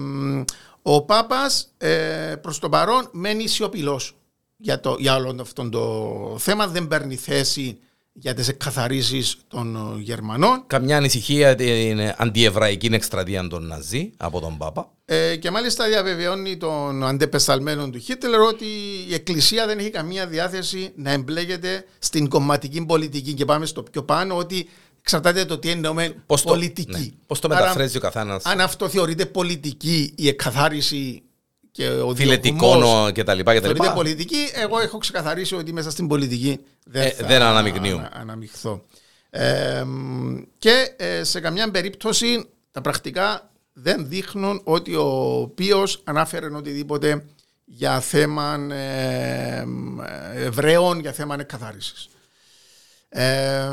[0.81, 4.15] ο Πάπας ε, προς το παρόν μένει σιωπηλός
[4.57, 7.79] για, το, για όλο αυτό το θέμα, δεν παίρνει θέση
[8.13, 10.63] για τις εκκαθαρίσεις των ε, Γερμανών.
[10.67, 14.91] Καμιά ανησυχία την αντιεβραϊκή εκστρατεία των Ναζί από τον Πάπα.
[15.05, 18.65] Ε, και μάλιστα διαβεβαιώνει τον αντεπεσταλμένο του Χίτλερ ότι
[19.09, 23.33] η Εκκλησία δεν έχει καμία διάθεση να εμπλέκεται στην κομματική πολιτική.
[23.33, 24.69] Και πάμε στο πιο πάνω ότι
[24.99, 26.91] εξαρτάται το τι εννοούμε πώς πολιτική.
[26.91, 27.07] Ναι.
[27.27, 28.45] Πώς το μεταφράζει ο καθένας.
[28.45, 31.23] Αν αυτό θεωρείται πολιτική η εκκαθάριση
[31.71, 33.53] και ο φιλετικό και τα λοιπά.
[33.53, 33.93] Και τα λοιπά.
[33.93, 38.09] πολιτική, εγώ έχω ξεκαθαρίσει ότι μέσα στην πολιτική δεν, ε, δεν αναμειγνύω.
[38.11, 38.85] αναμειχθώ.
[39.29, 39.85] Ε,
[40.57, 47.25] και ε, σε καμιά περίπτωση τα πρακτικά δεν δείχνουν ότι ο Πίος ανάφερε οτιδήποτε
[47.65, 49.65] για θέμα ε,
[50.35, 52.09] Εβραίων, για θέμα εκκαθάρισης.
[53.09, 53.69] Ε,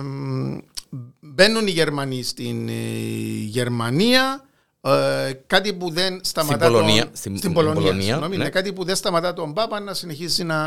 [1.21, 2.69] μπαίνουν οι Γερμανοί στην
[3.47, 4.48] Γερμανία
[4.81, 7.83] ε, κάτι που δεν σταματά στην Πολωνία, τον, στην, στην Πολωνία,
[8.14, 8.49] Πολωνία ναι.
[8.49, 10.59] κάτι που δεν σταματά τον Πάπα να συνεχίσει να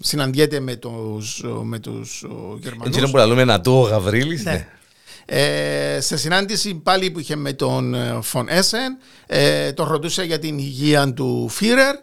[0.00, 2.24] συναντιέται με τους, με τους
[2.58, 2.96] Γερμανούς.
[2.96, 4.44] Έτσι που λέμε να το ο Γαβρίλης.
[4.44, 4.50] Ναι.
[4.50, 4.66] ναι.
[5.24, 10.58] Ε, σε συνάντηση πάλι που είχε με τον Φον Έσεν ε, τον ρωτούσε για την
[10.58, 11.94] υγεία του Φίρερ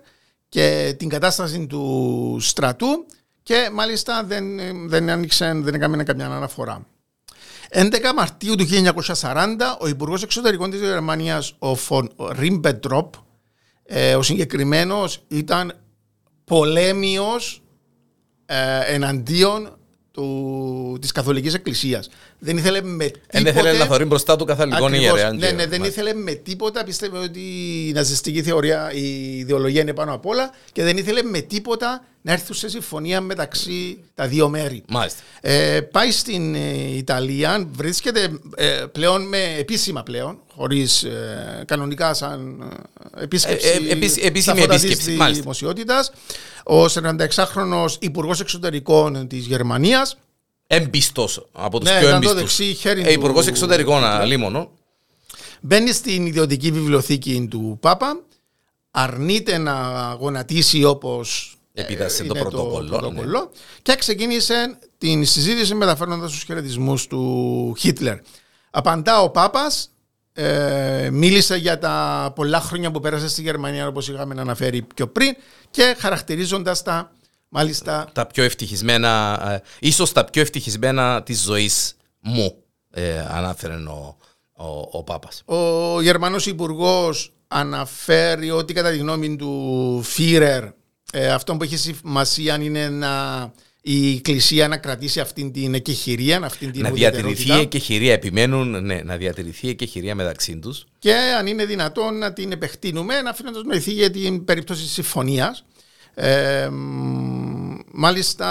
[0.49, 3.05] και την κατάσταση του στρατού
[3.43, 4.45] και μάλιστα δεν,
[4.89, 6.85] δεν άνοιξε, δεν έκαμε καμιά αναφορά.
[7.73, 8.65] 11 Μαρτίου του
[9.21, 9.35] 1940,
[9.79, 13.13] ο Υπουργός Εξωτερικών της Γερμανίας, ο Φον Ρίμπεντροπ,
[13.83, 15.73] ε, ο συγκεκριμένος ήταν
[16.43, 17.61] πολέμιος
[18.45, 19.77] ε, εναντίον
[20.11, 22.09] του, της Καθολικής Εκκλησίας.
[22.39, 23.27] Δεν ήθελε με τίποτα...
[23.31, 25.33] Δεν ήθελε να θωρεί μπροστά του καθολικών ιερέα.
[25.33, 27.39] Ναι, ναι, δεν ήθελε με τίποτα, πίστευε ότι
[27.87, 32.31] η ναζιστική θεωρία, η ιδεολογία είναι πάνω απ' όλα και δεν ήθελε με τίποτα να
[32.31, 34.83] έρθουν σε συμφωνία μεταξύ τα δύο μέρη.
[34.87, 35.21] Μάλιστα.
[35.41, 42.61] Ε, πάει στην ε, Ιταλία, βρίσκεται ε, πλέον με επίσημα πλέον, χωρίς ε, κανονικά σαν
[43.17, 43.67] ε, επίσκεψη.
[43.67, 45.17] Ε, επίση, επίσημη επίσκεψη.
[45.31, 46.11] Δημοσιότητας.
[46.63, 50.17] Ο 46χρονο Υπουργός Εξωτερικών της Γερμανίας.
[50.67, 52.59] Εμπιστός από τους ναι, πιο εμπιστούς.
[52.59, 54.71] Ε, Υπουργός Εξωτερικών, αλίμονο.
[55.61, 58.21] Μπαίνει στην ιδιωτική βιβλιοθήκη του Πάπα.
[58.91, 59.73] Αρνείται να
[60.19, 63.11] γονατίσει όπως Επίδρασε το πρωτοκόλλο.
[63.11, 63.21] Ναι.
[63.81, 68.17] Και ξεκίνησε την συζήτηση μεταφέροντας τους χαιρετισμούς του Χίτλερ.
[68.71, 69.91] Απαντά ο Πάπας,
[70.33, 75.35] ε, μίλησε για τα πολλά χρόνια που πέρασε στη Γερμανία, όπως είχαμε αναφέρει πιο πριν,
[75.69, 77.11] και χαρακτηρίζοντας τα
[77.49, 78.09] μάλιστα.
[78.13, 84.17] Τα πιο ευτυχισμένα, ε, ίσως τα πιο ευτυχισμένα της ζωής μου, ε, ανάφερε ο,
[84.53, 85.43] ο, ο Πάπας.
[85.45, 90.63] Ο Γερμανός Υπουργός αναφέρει ότι κατά τη γνώμη του Φίρερ
[91.11, 96.71] ε, αυτό που έχει σημασία είναι να, η Εκκλησία να κρατήσει αυτή την εκεχηρία, αυτή
[96.71, 100.85] την Να διατηρηθεί η εκεχηρία, επιμένουν ναι, να διατηρηθεί η εκεχηρία μεταξύ τους.
[100.99, 105.63] Και αν είναι δυνατόν να την επεκτείνουμε, να αφήνοντας νοηθεί για την περίπτωση συμφωνίας.
[106.13, 106.69] Ε,
[107.91, 108.47] μάλιστα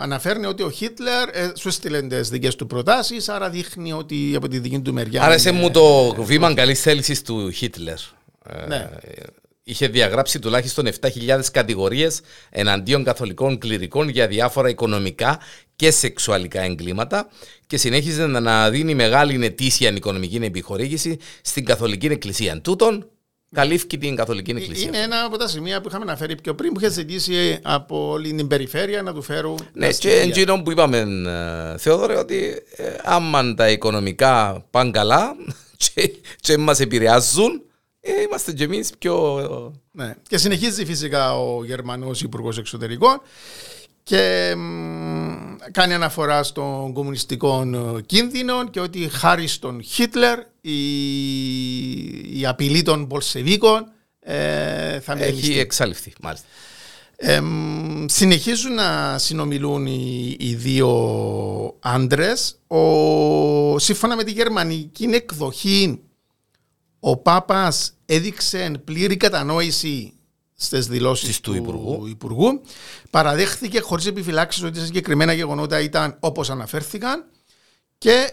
[0.00, 4.48] αναφέρνει ότι ο Χίτλερ ε, σου έστειλε τις δικές του προτάσεις, άρα δείχνει ότι από
[4.48, 5.22] τη δική του μεριά.
[5.22, 7.98] Άρα σε μου το βήμα καλής θέλησης του Χίτλερ.
[8.68, 8.90] Ναι.
[9.64, 15.38] Ε, είχε διαγράψει τουλάχιστον 7.000 κατηγορίες εναντίον καθολικών κληρικών για διάφορα οικονομικά
[15.76, 17.28] και σεξουαλικά εγκλήματα
[17.66, 22.60] και συνέχιζε να δίνει μεγάλη ετήσια οικονομική επιχορήγηση στην Καθολική Εκκλησία.
[22.60, 23.08] Τούτον
[23.54, 24.88] καλύφθηκε την Καθολική ε, Εκκλησία.
[24.88, 28.34] Είναι ένα από τα σημεία που είχαμε αναφέρει πιο πριν που είχε ζητήσει από όλη
[28.34, 29.58] την περιφέρεια να του φέρουν.
[29.72, 30.98] Ναι, και εντζήνων που είπαμε,
[31.74, 35.36] ε, Θεόδωρε, ότι ε, άμα τα οικονομικά πάνε καλά
[35.94, 37.62] και, και μας επηρεάζουν,
[38.06, 39.42] ε, είμαστε και εμείς πιο.
[39.90, 40.14] Ναι.
[40.28, 43.20] Και συνεχίζει φυσικά ο Γερμανός Υπουργός Εξωτερικών
[44.02, 44.54] και
[45.70, 47.66] κάνει αναφορά στον κομμουνιστικό
[48.06, 50.78] κίνδυνο και ότι χάρη στον Χίτλερ η,
[52.40, 56.46] η απειλή των Πολσεβίκων ε, θα Έχει εξαλειφθεί, μάλιστα.
[57.16, 57.40] Ε,
[58.06, 60.90] συνεχίζουν να συνομιλούν οι, οι δύο
[61.80, 62.58] άντρες.
[63.76, 66.00] Σύμφωνα με τη γερμανική εκδοχή,
[67.06, 70.12] ο Πάπας έδειξε πλήρη κατανόηση
[70.54, 72.60] στις δηλώσεις του, του Υπουργού.
[73.10, 77.24] Παραδέχθηκε χωρίς επιφυλάξεις ότι τα συγκεκριμένα γεγονότα ήταν όπως αναφέρθηκαν
[77.98, 78.32] και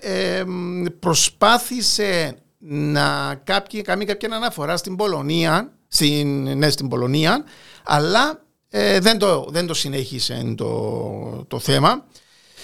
[0.99, 7.43] προσπάθησε να κάποιοι, κάνει κάποια αναφορά στην Πολωνία, στην, ναι, στην Πολωνία,
[7.83, 12.05] αλλά ε, δεν, το, δεν το συνέχισε το, το θέμα.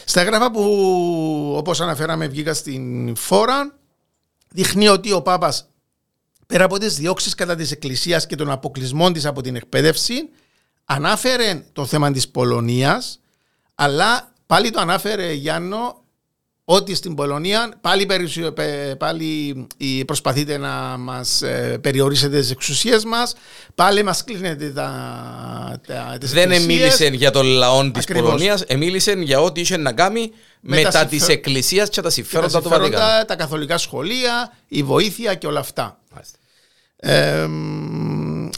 [0.06, 0.64] Στα έγγραφα που
[1.58, 3.80] όπως αναφέραμε βγήκα στην φόρα
[4.50, 5.70] δείχνει ότι ο Πάπας
[6.48, 10.30] πέρα από τις διώξεις κατά της Εκκλησίας και των αποκλεισμών της από την εκπαίδευση
[10.86, 13.20] ανάφερε το θέμα της Πολωνίας
[13.76, 16.04] αλλά πάλι το ανάφερε Γιάννο
[16.70, 18.08] ότι στην Πολωνία πάλι,
[18.98, 19.68] πάλι
[20.06, 23.36] προσπαθείτε να μας ε, περιορίσετε τις εξουσίες μας,
[23.76, 29.42] πάλι μας κλείνετε τα, τα, τις Δεν μίλησε για τον λαό της Πολωνίας, μίλησε για
[29.42, 31.06] ό,τι είχε να κάνει με, τα, συμφε...
[31.06, 33.26] της εκκλησίας και τα συμφέροντα, του Βατικάνου.
[33.26, 36.00] Τα καθολικά σχολεία, η βοήθεια και όλα αυτά.
[36.96, 37.48] Ε,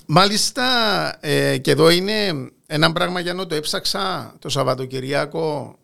[0.06, 0.66] μάλιστα
[1.20, 5.76] ε, και εδώ είναι ένα πράγμα για να το έψαξα το Σαββατοκυριακό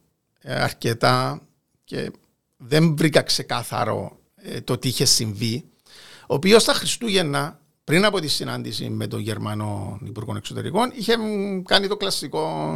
[0.41, 1.41] ε, αρκετά
[1.85, 2.11] και
[2.57, 5.63] δεν βρήκα ξεκάθαρο ε, το τι είχε συμβεί.
[6.27, 11.15] Ο οποίος στα Χριστούγεννα, πριν από τη συνάντηση με τον Γερμανό Υπουργό Εξωτερικών, είχε
[11.65, 12.73] κάνει το κλασικό.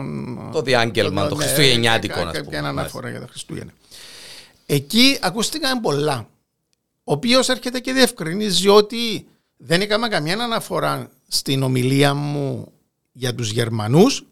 [0.51, 2.57] Το διάγγελμα, το, το, το ναι, Χριστουγεννιάτικο, να πούμε.
[2.57, 3.71] Ένα αναφορά για τα Χριστούγεννα.
[4.65, 6.29] Εκεί ακούστηκαν πολλά.
[7.03, 12.71] Ο οποίος έρχεται και διευκρινίζει ότι δεν έκανα καμιά αναφορά στην ομιλία μου
[13.11, 14.27] για τους Γερμανούς.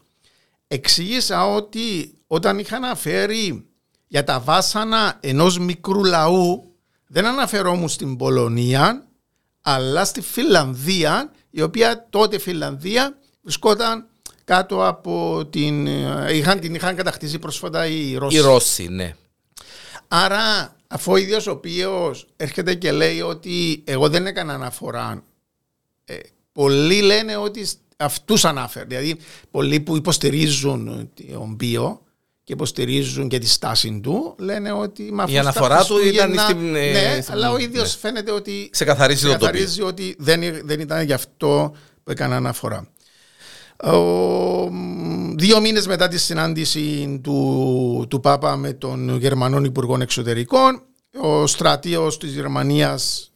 [0.68, 3.67] Εξήγησα ότι όταν είχα αναφέρει
[4.08, 6.74] για τα βάσανα ενός μικρού λαού
[7.06, 9.06] δεν αναφερόμουν στην Πολωνία
[9.60, 14.06] αλλά στη Φιλανδία η οποία τότε Φιλανδία βρισκόταν
[14.44, 15.86] κάτω από την...
[16.32, 18.36] Είχαν, την είχαν κατακτήσει πρόσφατα οι Ρώσοι.
[18.36, 19.14] Οι Ρώσοι, ναι.
[20.08, 25.22] Άρα αφού ο ίδιος ο οποίος έρχεται και λέει ότι εγώ δεν έκανα αναφορά
[26.04, 26.16] ε,
[26.52, 27.66] πολλοί λένε ότι
[27.96, 28.84] αυτούς ανάφερε.
[28.84, 29.16] Δηλαδή
[29.50, 32.02] πολλοί που υποστηρίζουν τον Μπίο
[32.48, 36.74] και υποστηρίζουν και τη στάση του, λένε ότι μα Η αναφορά του ήταν στην.
[36.76, 37.98] Ε, ναι, αλλά ο ίδιος ναι.
[38.00, 38.68] φαίνεται ότι.
[38.70, 42.88] Ξεκαθαρίζει, ξεκαθαρίζει ότι δεν, δεν ήταν γι' αυτό που έκανε αναφορά.
[43.84, 43.98] Ο,
[45.36, 50.82] δύο μήνες μετά τη συνάντηση του, του Πάπα με τον Γερμανό Υπουργό Εξωτερικών,
[51.20, 53.32] ο στρατίος της Γερμανίας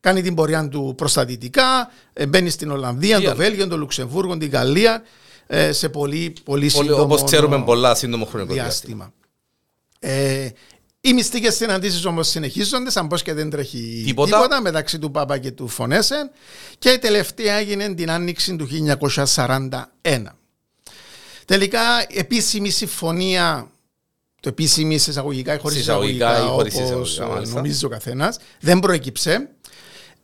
[0.00, 4.36] κάνει την πορεία του προ τα δυτικά, ε, μπαίνει στην Ολλανδία, το Βέλγιο, το Λουξεμβούργο,
[4.36, 5.00] την Γαλλία ε,
[5.70, 9.12] σε πολύ, πολύ σύντομο Όπως ξέρουμε πολλά σύντομο χρονικό διάστημα.
[9.98, 10.48] Ε,
[11.00, 14.36] οι μυστικές συναντήσεις όμως συνεχίζονται, σαν πως και δεν τρέχει τίποτα.
[14.36, 14.60] τίποτα.
[14.60, 16.30] μεταξύ του Πάπα και του Φωνέσεν.
[16.78, 18.68] Και η τελευταία έγινε την άνοιξη του
[19.34, 19.84] 1941.
[21.44, 23.70] Τελικά, επίσημη συμφωνία,
[24.40, 27.20] το επίσημη εισαγωγικά ή χωρίς εισαγωγικά, όπως
[27.52, 29.48] νομίζει ο καθένας, δεν προέκυψε.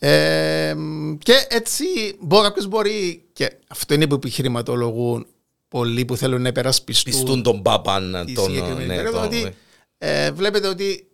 [0.05, 0.75] Ε,
[1.19, 1.85] και έτσι
[2.21, 5.27] μπορεί, κάποιος μπορεί, και αυτό είναι που επιχειρηματολογούν
[5.69, 8.53] πολλοί που θέλουν να υπερασπιστούν Πιστούν τον Πάπαν τον,
[8.87, 9.51] ναι, τον, ότι, ναι.
[9.99, 11.07] ε, βλέπετε ότι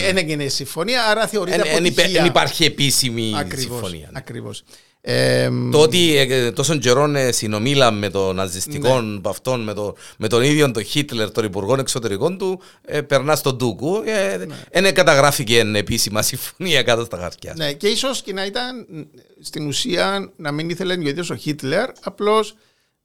[0.00, 2.08] δεν έγινε συμφωνία, άρα θεωρείται αποτυχία.
[2.08, 4.08] Δεν υπάρχει επίσημη ακριβώς, συμφωνία.
[4.12, 4.18] Ναι.
[4.18, 4.62] Ακριβώς.
[5.00, 9.20] Ε, το ότι ε, τόσο καιρό ε, συνομίλα με τον ναζιστικό ναι.
[9.24, 13.58] αυτόν, με, το, με τον ίδιο τον Χίτλερ, τον υπουργό εξωτερικών του, ε, περνάς στον
[13.58, 14.02] Τούκου.
[14.38, 14.92] Δεν ε, ναι.
[14.92, 17.54] καταγράφηκε επίσημα συμφωνία κάτω στα χαρτιά.
[17.56, 18.86] Ναι, και ίσως και να ήταν
[19.40, 22.54] στην ουσία να μην ήθελε ο ίδιο ο Χίτλερ, απλώς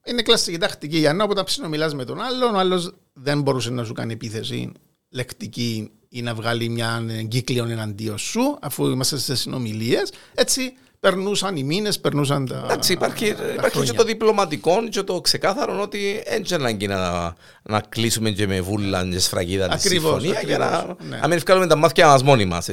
[0.05, 3.83] είναι κλασική τακτική για να όταν συνομιλάς με τον άλλον, ο άλλος δεν μπορούσε να
[3.83, 4.71] σου κάνει επίθεση
[5.09, 10.11] λεκτική ή να βγάλει μια εγκύκλιο εναντίον σου, αφού είμαστε σε συνομιλίες.
[10.33, 12.61] Έτσι περνούσαν οι μήνες, περνούσαν τα.
[12.63, 17.81] Εντάξει, υπάρχει, τα υπάρχει και το διπλωματικό και το ξεκάθαρο ότι έτσι ανάγκη να, να
[17.89, 21.17] κλείσουμε και με βούλα και σφραγίδα τη συμφωνία ακριβώς, για να, ναι.
[21.17, 22.67] να μην βγάλουμε τα μάτια μας μόνοι μας.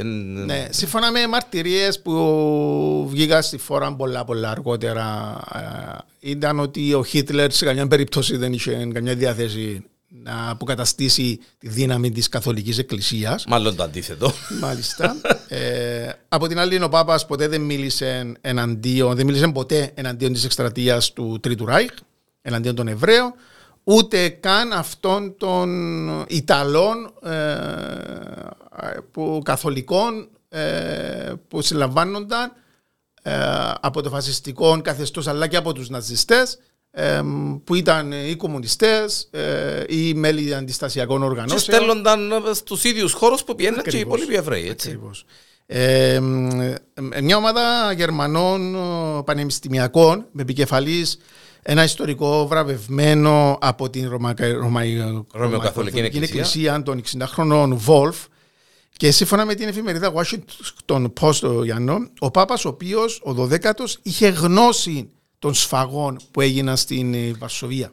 [0.44, 5.38] Ναι, σύμφωνα με μαρτυρίες που βγήκα στη φόρα πολλά πολλά αργότερα,
[6.20, 11.68] ε, ήταν ότι ο Χίτλερ σε καμιά περίπτωση δεν είχε καμιά διάθεση να αποκαταστήσει τη
[11.68, 13.44] δύναμη της Καθολικής Εκκλησίας.
[13.46, 14.33] Μάλλον το αντίθετο.
[14.61, 15.16] Μάλιστα.
[15.49, 20.44] ε, από την άλλη, ο Πάπας ποτέ δεν μίλησε εναντίον, δεν μίλησε ποτέ εναντίον της
[20.44, 21.90] εκστρατείας του Τρίτου Ράιχ,
[22.42, 23.35] εναντίον των Εβραίων,
[23.85, 25.68] ούτε καν αυτών των
[26.29, 27.33] Ιταλών ε,
[29.11, 32.53] που, καθολικών ε, που συλλαμβάνονταν
[33.23, 33.33] ε,
[33.81, 36.59] από το φασιστικό καθεστώς αλλά και από τους ναζιστές
[37.64, 39.31] που ήταν οι κομμουνιστές
[39.88, 41.61] ή ε, μέλη αντιστασιακών οργανώσεων.
[41.61, 44.68] Και στέλνονταν στους ίδιους χώρους που πήγαιναν και οι υπόλοιποι Εβραίοι.
[44.68, 45.00] Έτσι.
[45.66, 46.20] Ε,
[47.22, 48.76] μια ομάδα Γερμανών
[49.24, 51.18] πανεπιστημιακών με επικεφαλής
[51.62, 54.09] ένα ιστορικό βραβευμένο από την
[55.33, 58.16] Ρωμαϊκή Εκκλησία των 60 χρονών Βόλφ
[58.96, 64.29] και σύμφωνα με την εφημερίδα Washington Post, Γιάννο, ο Πάπας ο οποίος ο 12ος είχε
[64.29, 67.92] γνώση των σφαγών που έγιναν στην ε, Βαρσοβία.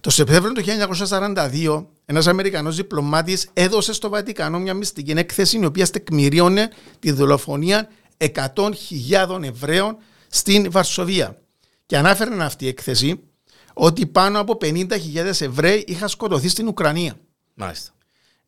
[0.00, 0.62] Το Σεπτέμβριο του
[1.08, 7.88] 1942, ένας Αμερικανός διπλωμάτης έδωσε στο Βατικανό μια μυστική έκθεση η οποία στεκμηρίωνε τη δολοφονία
[8.18, 9.96] 100.000 Εβραίων
[10.28, 11.42] στην Βαρσοβία.
[11.86, 13.20] Και ανάφερε αυτή η έκθεση
[13.74, 17.16] ότι πάνω από 50.000 Εβραίοι είχαν σκοτωθεί στην Ουκρανία.
[17.54, 17.90] Μάλιστα.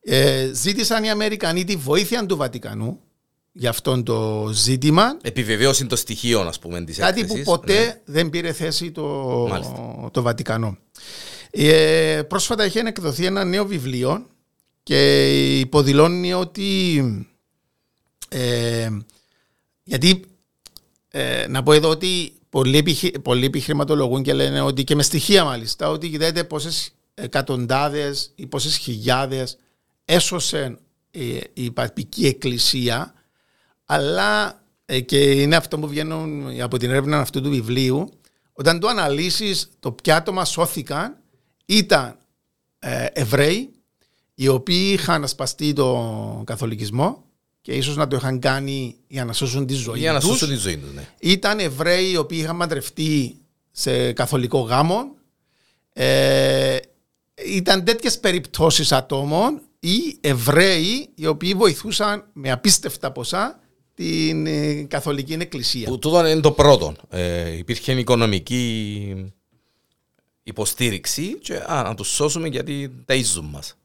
[0.01, 3.01] Ε, ζήτησαν οι Αμερικανοί τη βοήθεια του Βατικανού
[3.59, 5.17] για αυτό το ζήτημα.
[5.23, 8.01] Επιβεβαίωση των στοιχείων, ας πούμε, της Κάτι που ποτέ ναι.
[8.05, 10.79] δεν πήρε θέση το, το Βατικανό.
[11.51, 14.27] Ε, πρόσφατα έχει εκδοθεί ένα νέο βιβλίο
[14.83, 17.03] και υποδηλώνει ότι.
[18.29, 18.89] Ε,
[19.83, 20.25] γιατί
[21.09, 25.45] ε, να πω εδώ ότι πολλοί, επιχει, πολλοί επιχειρηματολογούν και λένε ότι και με στοιχεία
[25.45, 29.59] μάλιστα ότι κοιτάτε πόσες εκατοντάδες ή πόσες χιλιάδες
[30.05, 30.79] έσωσε
[31.53, 33.15] η παπική εκκλησία
[33.87, 38.09] αλλά ε, και είναι αυτό που βγαίνουν από την έρευνα αυτού του βιβλίου,
[38.53, 41.17] όταν το αναλύσεις το ποια άτομα σώθηκαν
[41.67, 42.19] ήταν
[42.79, 43.71] ε, Εβραίοι
[44.35, 47.25] οι οποίοι είχαν ασπαστεί τον καθολικισμό
[47.61, 50.29] και ίσως να το είχαν κάνει για να σώσουν τη ζωή για να τους.
[50.29, 51.09] σώσουν τη ζωή τους, ναι.
[51.19, 53.37] Ήταν Εβραίοι οι οποίοι είχαν μαντρευτεί
[53.71, 55.15] σε καθολικό γάμο.
[55.93, 56.77] Ε,
[57.47, 63.61] ήταν τέτοιες περιπτώσεις ατόμων ή Εβραίοι οι οποίοι βοηθούσαν με απίστευτα ποσά
[63.97, 65.89] την ε, καθολική εκκλησία.
[65.89, 66.95] Που τούτο είναι το πρώτο.
[67.11, 69.33] Ε, υπήρχε οικονομική
[70.43, 73.77] υποστήριξη και α, να τους σώσουμε γιατί ταΐζουν μας.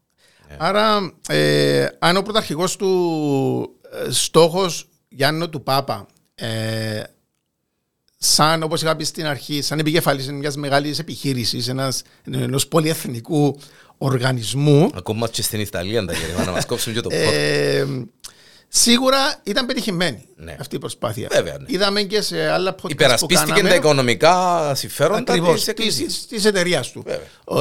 [0.58, 3.70] Άρα, ε, αν ο πρωταρχικός του
[4.06, 7.04] ε, στόχος Γιάννο του Πάπα ε,
[8.18, 13.60] σαν όπως είχα πει στην αρχή, σαν επικεφαλής μιας μεγάλης επιχείρησης, ενός, ενός πολυεθνικού
[13.98, 14.90] οργανισμού.
[14.94, 16.14] Ακόμα και στην Ιταλία τα
[16.46, 18.10] να μας κόψουν και το πόδι.
[18.74, 20.56] Σίγουρα ήταν πετυχημένη ναι.
[20.60, 21.28] αυτή η προσπάθεια.
[21.32, 21.66] Βέβαια, ναι.
[21.68, 25.34] Είδαμε και σε άλλα podcast Υπερασπίστηκε τα οικονομικά συμφέροντα
[26.30, 27.04] της εταιρείας του.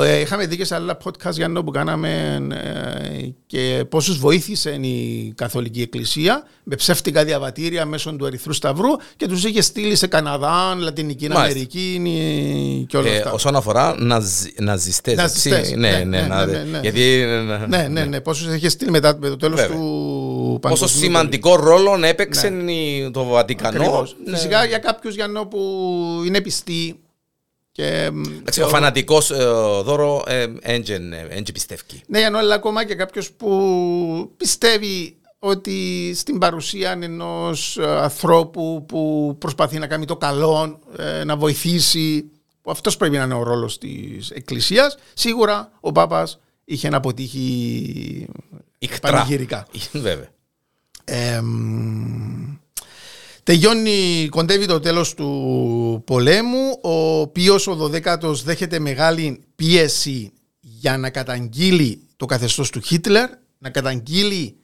[0.02, 5.32] Ε, είχαμε δει και σε άλλα podcast για που κάναμε ε, και πόσους βοήθησε η
[5.36, 10.74] Καθολική Εκκλησία με ψεύτικα διαβατήρια μέσω του Ερυθρού Σταυρού και τους είχε στείλει σε Καναδά,
[10.78, 12.02] Λατινική Αμερική
[12.88, 13.32] και όλα ε, αυτά.
[13.32, 13.94] Όσον αφορά
[14.56, 15.46] ναζιστές.
[15.76, 16.64] Ναι, ναι, ναι.
[17.66, 18.20] Ναι, ναι, ναι.
[18.20, 23.10] Πόσους είχε στείλει μετά το τέλος του παγκοσμίου σημαντικό ρόλο έπαιξε ναι.
[23.10, 24.06] το Βατικανό.
[24.24, 24.36] Ναι.
[24.36, 25.60] Φυσικά για κάποιους Γιάννο που
[26.26, 27.00] είναι πιστοί.
[27.72, 28.10] Και,
[28.54, 28.64] το...
[28.64, 29.44] Ο φανατικός ε,
[29.82, 30.24] δώρο
[30.60, 32.02] έντζεν ε, πιστεύει.
[32.06, 39.36] Ναι, ενώ αλλά ακόμα και κάποιος που πιστεύει ότι στην παρουσία ενός ε, ανθρώπου που
[39.38, 42.30] προσπαθεί να κάνει το καλό, ε, να βοηθήσει,
[42.62, 48.26] που αυτός πρέπει να είναι ο ρόλος της Εκκλησίας, σίγουρα ο Πάπας είχε να αποτύχει
[49.00, 49.66] πανηγυρικά.
[49.92, 50.28] Βέβαια.
[51.04, 51.42] Ε,
[53.42, 56.78] τελειώνει, κοντεύει το τέλος του πολέμου.
[56.82, 63.28] Ο οποίος ο 12ος δέχεται μεγάλη πίεση για να καταγγείλει το καθεστώς του Χίτλερ,
[63.58, 64.54] να καταγγείλει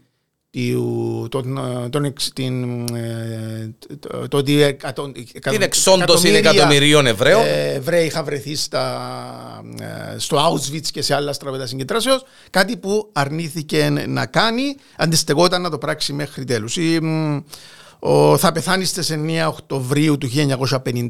[1.28, 1.60] τον,
[1.90, 2.86] τον, την,
[4.28, 4.76] το, ότι
[5.50, 7.42] την εξόντωση εκατομμυρίων Εβραίων.
[7.44, 13.10] Ε, Εβραίοι είχαν βρεθεί στα, ε, στο Auschwitz και σε άλλα στραβέτα συγκεντράσεως, κάτι που
[13.12, 16.76] αρνήθηκε να κάνει, αντιστεγόταν να το πράξει μέχρι τέλους.
[17.98, 21.08] Ο, θα πεθάνεις στις 9 Οκτωβρίου του 1958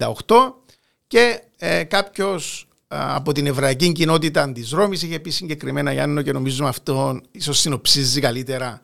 [1.07, 5.03] και ε, κάποιος από την εβραϊκή κοινότητα της Ρώμης.
[5.03, 8.81] Είχε πει συγκεκριμένα Γιάννο και νομίζω αυτό ίσως συνοψίζει καλύτερα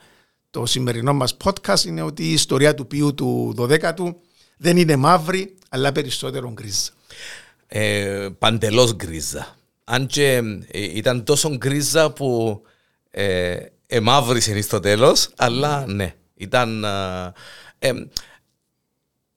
[0.51, 1.85] το σημερινό μας podcast.
[1.85, 4.15] Είναι ότι η ιστορία του ποιού του 12ου
[4.57, 6.91] δεν είναι μαύρη, αλλά περισσότερο γκρίζα.
[7.67, 9.57] Ε, Παντελώς γκρίζα.
[9.85, 12.61] Αν και ε, ήταν τόσο γκρίζα που
[13.11, 16.85] ε, εμαύρισε στο τέλος, αλλά ναι, ήταν.
[17.85, 17.93] Ε,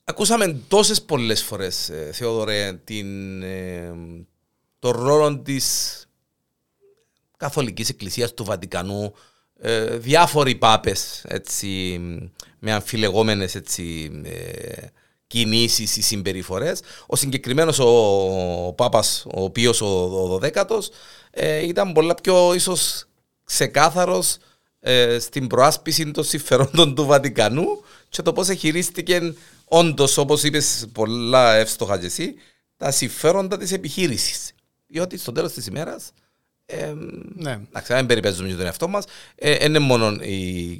[0.03, 3.93] ακούσαμε τόσες πολλές φορές, ε, Θεόδωρε, την, ε,
[4.79, 5.99] το ρόλο της
[7.37, 9.13] Καθολικής Εκκλησίας του Βατικανού,
[9.59, 11.99] ε, διάφοροι πάπες, έτσι,
[12.59, 14.87] με αμφιλεγόμενες έτσι, ε,
[15.27, 16.81] κινήσεις ή συμπεριφορές.
[17.05, 17.87] Ο συγκεκριμένος ο,
[18.67, 20.89] ο Πάπας, ο οποίος ο, ο 12ος,
[21.31, 23.05] ε, ήταν πολλά πιο ίσως
[23.43, 24.37] ξεκάθαρος
[24.87, 27.65] ε, στην προάσπιση των συμφερόντων του Βατικανού
[28.09, 29.33] και το πώς χειρίστηκε
[29.65, 32.35] όντως, όπως είπες πολλά εύστοχα και εσύ,
[32.77, 34.51] τα συμφέροντα της επιχείρησης.
[34.87, 36.11] Διότι στο τέλος της ημέρας,
[36.65, 36.93] ε,
[37.35, 37.59] ναι.
[37.71, 39.05] να δεν περιπέζουμε για τον εαυτό μας,
[39.35, 40.71] ε, είναι μόνο η,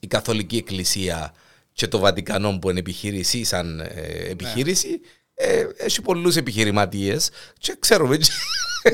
[0.00, 1.34] η Καθολική Εκκλησία
[1.72, 5.46] και το Βατικανό που είναι επιχείρηση σαν ε, επιχείρηση, ναι.
[5.46, 8.18] ε, έχει πολλούς επιχειρηματίες και ξέρουμε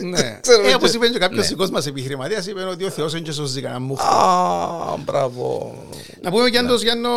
[0.03, 0.41] ναι.
[0.69, 1.47] ε, όπως είπε και κάποιος ναι.
[1.47, 3.95] δικός μας επιχειρηματίας, είπε ότι ο Θεός είναι και σώζει κανένα μου.
[4.01, 5.75] Α, μπράβο.
[6.23, 7.11] Να πούμε και Γιάννος, Γιάννο,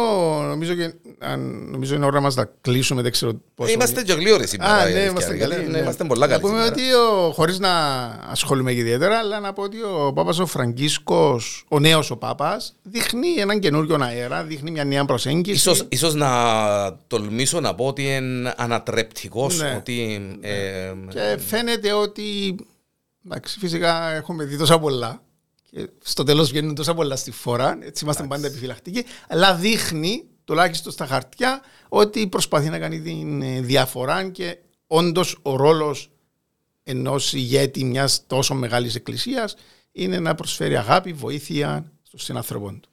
[0.47, 3.71] νομίζω, και, αν, νομίζω είναι ώρα μας να κλείσουμε, δεν ξέρω πόσο.
[3.71, 4.73] Είμαστε και γλύωροι σήμερα.
[4.73, 5.67] Α, ναι, είμαστε καλοί.
[5.67, 6.43] Ναι, είμαστε πολλά καλοί.
[6.43, 6.81] Να πούμε ότι,
[7.33, 7.69] χωρίς να
[8.31, 13.27] ασχολούμαι ιδιαίτερα, αλλά να πω ότι ο Πάπας ο Φραγκίσκος, ο νέος ο Πάπας, δείχνει
[13.37, 15.55] έναν καινούριο αέρα, δείχνει μια νέα προσέγγιση.
[15.55, 16.29] Ίσως, ίσως να
[17.07, 19.59] τολμήσω να πω ότι είναι ανατρεπτικός.
[19.59, 19.75] Ναι.
[19.77, 22.55] Ότι, ε, και φαίνεται ότι
[23.25, 25.23] Εντάξει, φυσικά έχουμε δει τόσα πολλά.
[25.71, 27.77] Και στο τέλος βγαίνουν τόσα πολλά στη φορά.
[27.81, 29.05] Έτσι είμαστε πάντα επιφυλακτικοί.
[29.27, 34.57] Αλλά δείχνει, τουλάχιστον στα χαρτιά, ότι προσπαθεί να κάνει την ε, διαφορά και
[34.87, 36.11] όντως ο ρόλος
[36.83, 39.55] ενός ηγέτη μιας τόσο μεγάλης εκκλησίας
[39.91, 42.89] είναι να προσφέρει αγάπη, βοήθεια στους συνανθρωπών του.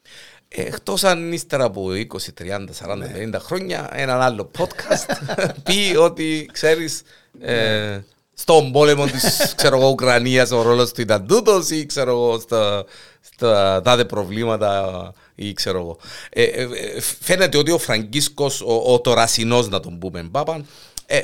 [0.49, 2.05] Εκτός αν ύστερα από 20,
[2.39, 5.17] 30, 40, 50 χρόνια έναν άλλο podcast
[5.65, 7.03] πει ότι ξέρεις.
[7.41, 8.01] Ε,
[8.39, 9.55] στον πόλεμο της
[9.91, 12.85] Ουκρανίας ο ρόλος του ήταν τούτος ή ξέρω εγώ στα,
[13.21, 15.99] στα τάδε προβλήματα ή ξέρω εγώ.
[16.31, 20.67] Ε, ε, ε φαίνεται ότι ο Φραγκίσκος, ο, ο τωρασινός να τον πούμε πάπαν,
[21.07, 21.21] ε,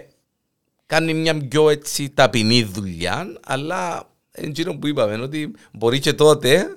[0.86, 6.76] κάνει μια πιο έτσι ταπεινή δουλειά, αλλά εκείνο που είπαμε ότι μπορεί και τότε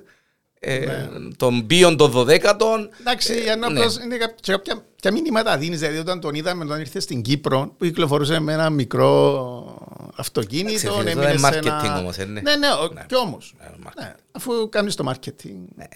[0.60, 1.08] ε, ναι.
[1.36, 2.90] των πίων των δωδέκατων.
[3.00, 3.80] Εντάξει, ε, ναι.
[4.04, 5.78] είναι κάποια, κάποια μήνυματα δίνεις.
[5.78, 9.85] Δηλαδή, όταν τον είδαμε όταν ήρθε στην Κύπρο, που κυκλοφορούσε με ένα μικρό
[10.16, 11.00] αυτοκίνητο.
[11.00, 11.98] Είναι marketing ένα...
[11.98, 12.24] όμως, ναι.
[12.24, 12.56] Ναι, ναι,
[12.94, 13.04] ναι.
[13.06, 13.54] κι όμως.
[13.58, 13.66] Ναι,
[14.02, 15.56] ναι, αφού κάνεις το marketing.
[15.76, 15.86] Ναι,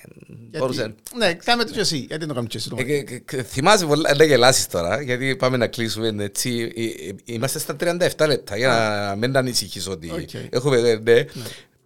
[0.50, 0.94] γιατί...
[1.16, 1.96] ναι κάμε το και εσύ.
[1.96, 3.22] Γιατί το κάνεις και εσύ.
[3.32, 6.72] Ε, θυμάσαι πολλά, δεν γελάσεις τώρα, γιατί πάμε να κλείσουμε έτσι.
[7.24, 10.12] Είμαστε στα 37 λεπτά για να μην ανησυχείς ότι
[10.50, 11.00] έχουμε.
[11.04, 11.24] Ναι.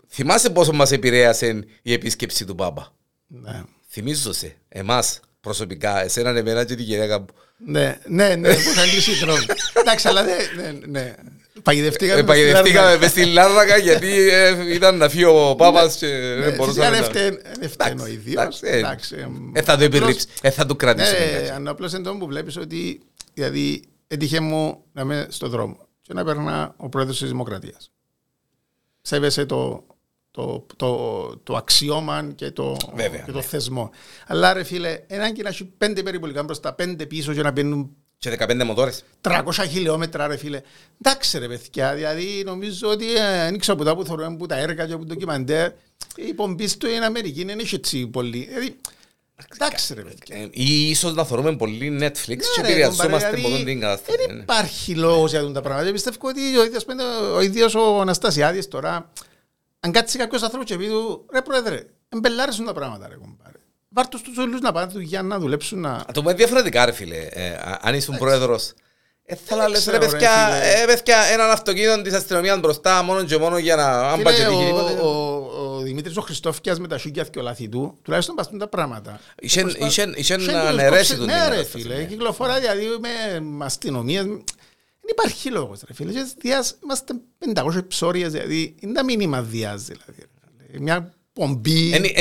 [0.08, 2.92] Θυμάσαι πόσο μας επηρέασε η επίσκεψη του Πάπα.
[3.26, 3.62] Ναι.
[3.88, 7.26] Θυμίζω σε, εμάς προσωπικά, εσένα, εμένα και τη γυναίκα μου;
[7.56, 9.44] Ναι, ναι, ναι, που θα κλείσει τρόπο.
[9.80, 11.14] Εντάξει, αλλά ναι, ναι.
[11.62, 16.50] Παγιδευτήκαμε, ε, παγιδευτήκαμε μες στη Λάρρακα γιατί ε, ήταν να φύγει ο Πάπας και δεν
[16.50, 17.08] ναι, μπορούσαμε να...
[17.60, 18.62] Δεν φταίνει ο ίδιος.
[18.62, 21.14] Ε, θα το επιρρύψει, θα το κρατήσεις.
[21.60, 23.00] Ναι, απλώς εντός που βλέπεις ότι
[23.34, 27.92] δηλαδή έτυχε μου να είμαι στον δρόμο και να περνά ο πρόεδρος της Δημοκρατίας.
[29.00, 29.86] Σέβεσαι το,
[30.30, 33.44] το, το, το αξιώμα και το, Βέβαια, και το ναι.
[33.44, 33.90] θεσμό.
[34.26, 37.96] Αλλά ρε φίλε, έναν και να έχει πέντε περιπολικά μπροστά, πέντε πίσω και να μπαίνουν
[38.30, 39.04] και 15 μοτόρες.
[39.20, 40.60] 300 χιλιόμετρα ρε φίλε.
[41.02, 43.04] Εντάξει ρε παιδιά, δηλαδή νομίζω ότι
[43.44, 45.70] δεν ξέρω από τα που θεωρούμε από τα έργα και από το κυμαντέρ.
[46.16, 48.48] Η πομπή του είναι Αμερική, δεν έχει έτσι πολύ.
[48.48, 48.76] Δηλαδή,
[49.54, 50.36] εντάξει ρε παιδιά.
[50.36, 54.16] Ε, ή ίσως να θεωρούμε πολύ Netflix ναι, και επηρεαζόμαστε από δηλαδή, τον την κατάσταση.
[54.26, 54.42] Δεν ναι.
[54.42, 55.92] υπάρχει λόγος για τα πράγματα.
[55.92, 56.40] Πιστεύω ότι
[57.34, 59.10] ο ίδιος ο Αναστασιάδης τώρα,
[59.80, 63.43] αν κάτσει κάποιος άνθρωπος και πει του, ρε πρόεδρε, εμπελάρισουν τα πράγματα ρε κομπάρε.
[63.94, 65.90] Βάρ' τους τους όλους να πάνε για να δουλέψουν να...
[65.90, 67.16] Α το πούμε διαφορετικά ρε φίλε.
[67.30, 68.72] Ε, αν ήσουν πρόεδρος,
[69.24, 73.38] ε, θα να λες ρε παιδιά, ε, παιδιά, έναν αυτοκίνητο της αστυνομίας μπροστά μόνο και
[73.38, 74.10] μόνο για να...
[74.10, 77.68] Αν πάει και ο, ο, ο Δημήτρης ο Χριστόφκιας με τα σούκια και ο λαθή
[77.68, 79.20] του, τουλάχιστον παστούν τα πράγματα.
[80.14, 84.24] Είχε να νερέσει τον Ναι ρε φίλε, κυκλοφορά δηλαδή με αστυνομίες.
[84.24, 86.12] Δεν υπάρχει λόγος ρε φίλε.
[86.82, 87.14] Είμαστε
[87.54, 90.22] 500 ψώριες δηλαδή, είναι τα μήνυμα διάς δηλαδή.
[90.78, 92.12] Μια πομπή.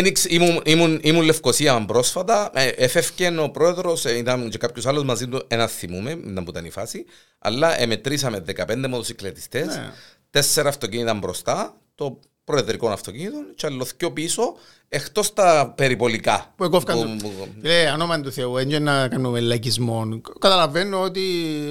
[1.02, 5.68] Ήμουν Λευκοσία πρόσφατα, ε, εφεύκε ο πρόεδρος, ε, ήταν και κάποιος άλλος μαζί του, ένα
[5.68, 7.06] θυμούμε, ήταν που ήταν η φάση,
[7.40, 9.92] αλλά εμετρήσαμε 15 μοτοσυκλετιστές, ναι.
[10.30, 14.56] τέσσερα αυτοκίνητα μπροστά, το προεδρικό αυτοκίνητο και άλλο πιο πίσω
[14.96, 16.54] Εκτός τα περιπολικά.
[16.56, 17.30] Που εκόφκαν το.
[17.62, 20.22] Λέει, ανώμαν του Θεού, έτσι να κάνουμε λαϊκισμό.
[20.40, 21.22] Καταλαβαίνω ότι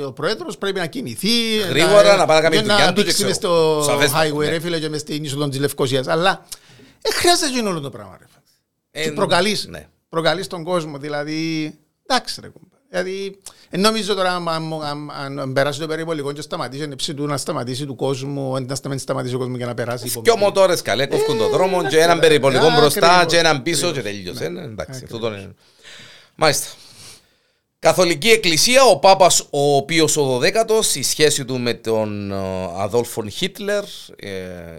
[0.07, 1.57] ο Πρόεδρος πρέπει να κινηθεί.
[1.69, 3.03] Γρήγορα να πάει να κάνει τη δουλειά του.
[3.19, 3.83] Να μες στο
[4.15, 6.07] highway, ρε φίλε, και μες στην είσοδο της Λευκοσίας.
[6.07, 6.47] Αλλά
[7.03, 8.27] δεν χρειάζεται γίνει όλο το πράγμα, ρε.
[9.05, 9.87] Και προκαλείς, ναι.
[10.09, 11.73] προκαλείς τον κόσμο, δηλαδή,
[12.07, 12.77] εντάξει ρε κουμπά.
[12.89, 13.39] Δηλαδή,
[13.71, 14.43] νομίζω τώρα
[15.43, 19.39] αν περάσει το περιβολικό και σταματήσει, είναι ψητού να σταματήσει του κόσμου, να σταματήσει ο
[19.39, 20.21] κόσμος για να περάσει.
[20.23, 24.03] Και ο μοτόρες καλέ, κόφκουν τον δρόμο και έναν περιβολικό μπροστά και έναν πίσω και
[24.03, 24.45] τελείωσε.
[24.45, 25.55] Εντάξει, αυτό το είναι.
[26.35, 26.67] Μάλιστα.
[27.83, 32.33] Καθολική Εκκλησία, ο Πάπας ο οποίος ο 12ος, η σχέση του με τον
[32.77, 33.85] Αδόλφον Χίτλερ,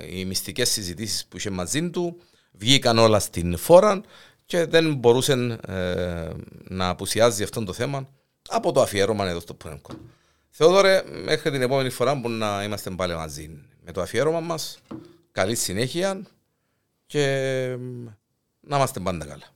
[0.09, 4.01] οι μυστικές συζητήσεις που είχε μαζί του, βγήκαν όλα στην φόρα
[4.45, 6.29] και δεν μπορούσε ε,
[6.67, 8.07] να απουσιάζει αυτό το θέμα
[8.49, 9.91] από το αφιέρωμα εδώ στο Πουέμκο.
[10.49, 13.49] Θεόδωρε, μέχρι την επόμενη φορά που να είμαστε πάλι μαζί
[13.85, 14.77] με το αφιέρωμα μας.
[15.31, 16.21] Καλή συνέχεια
[17.05, 17.25] και
[18.59, 19.53] να είμαστε πάντα καλά.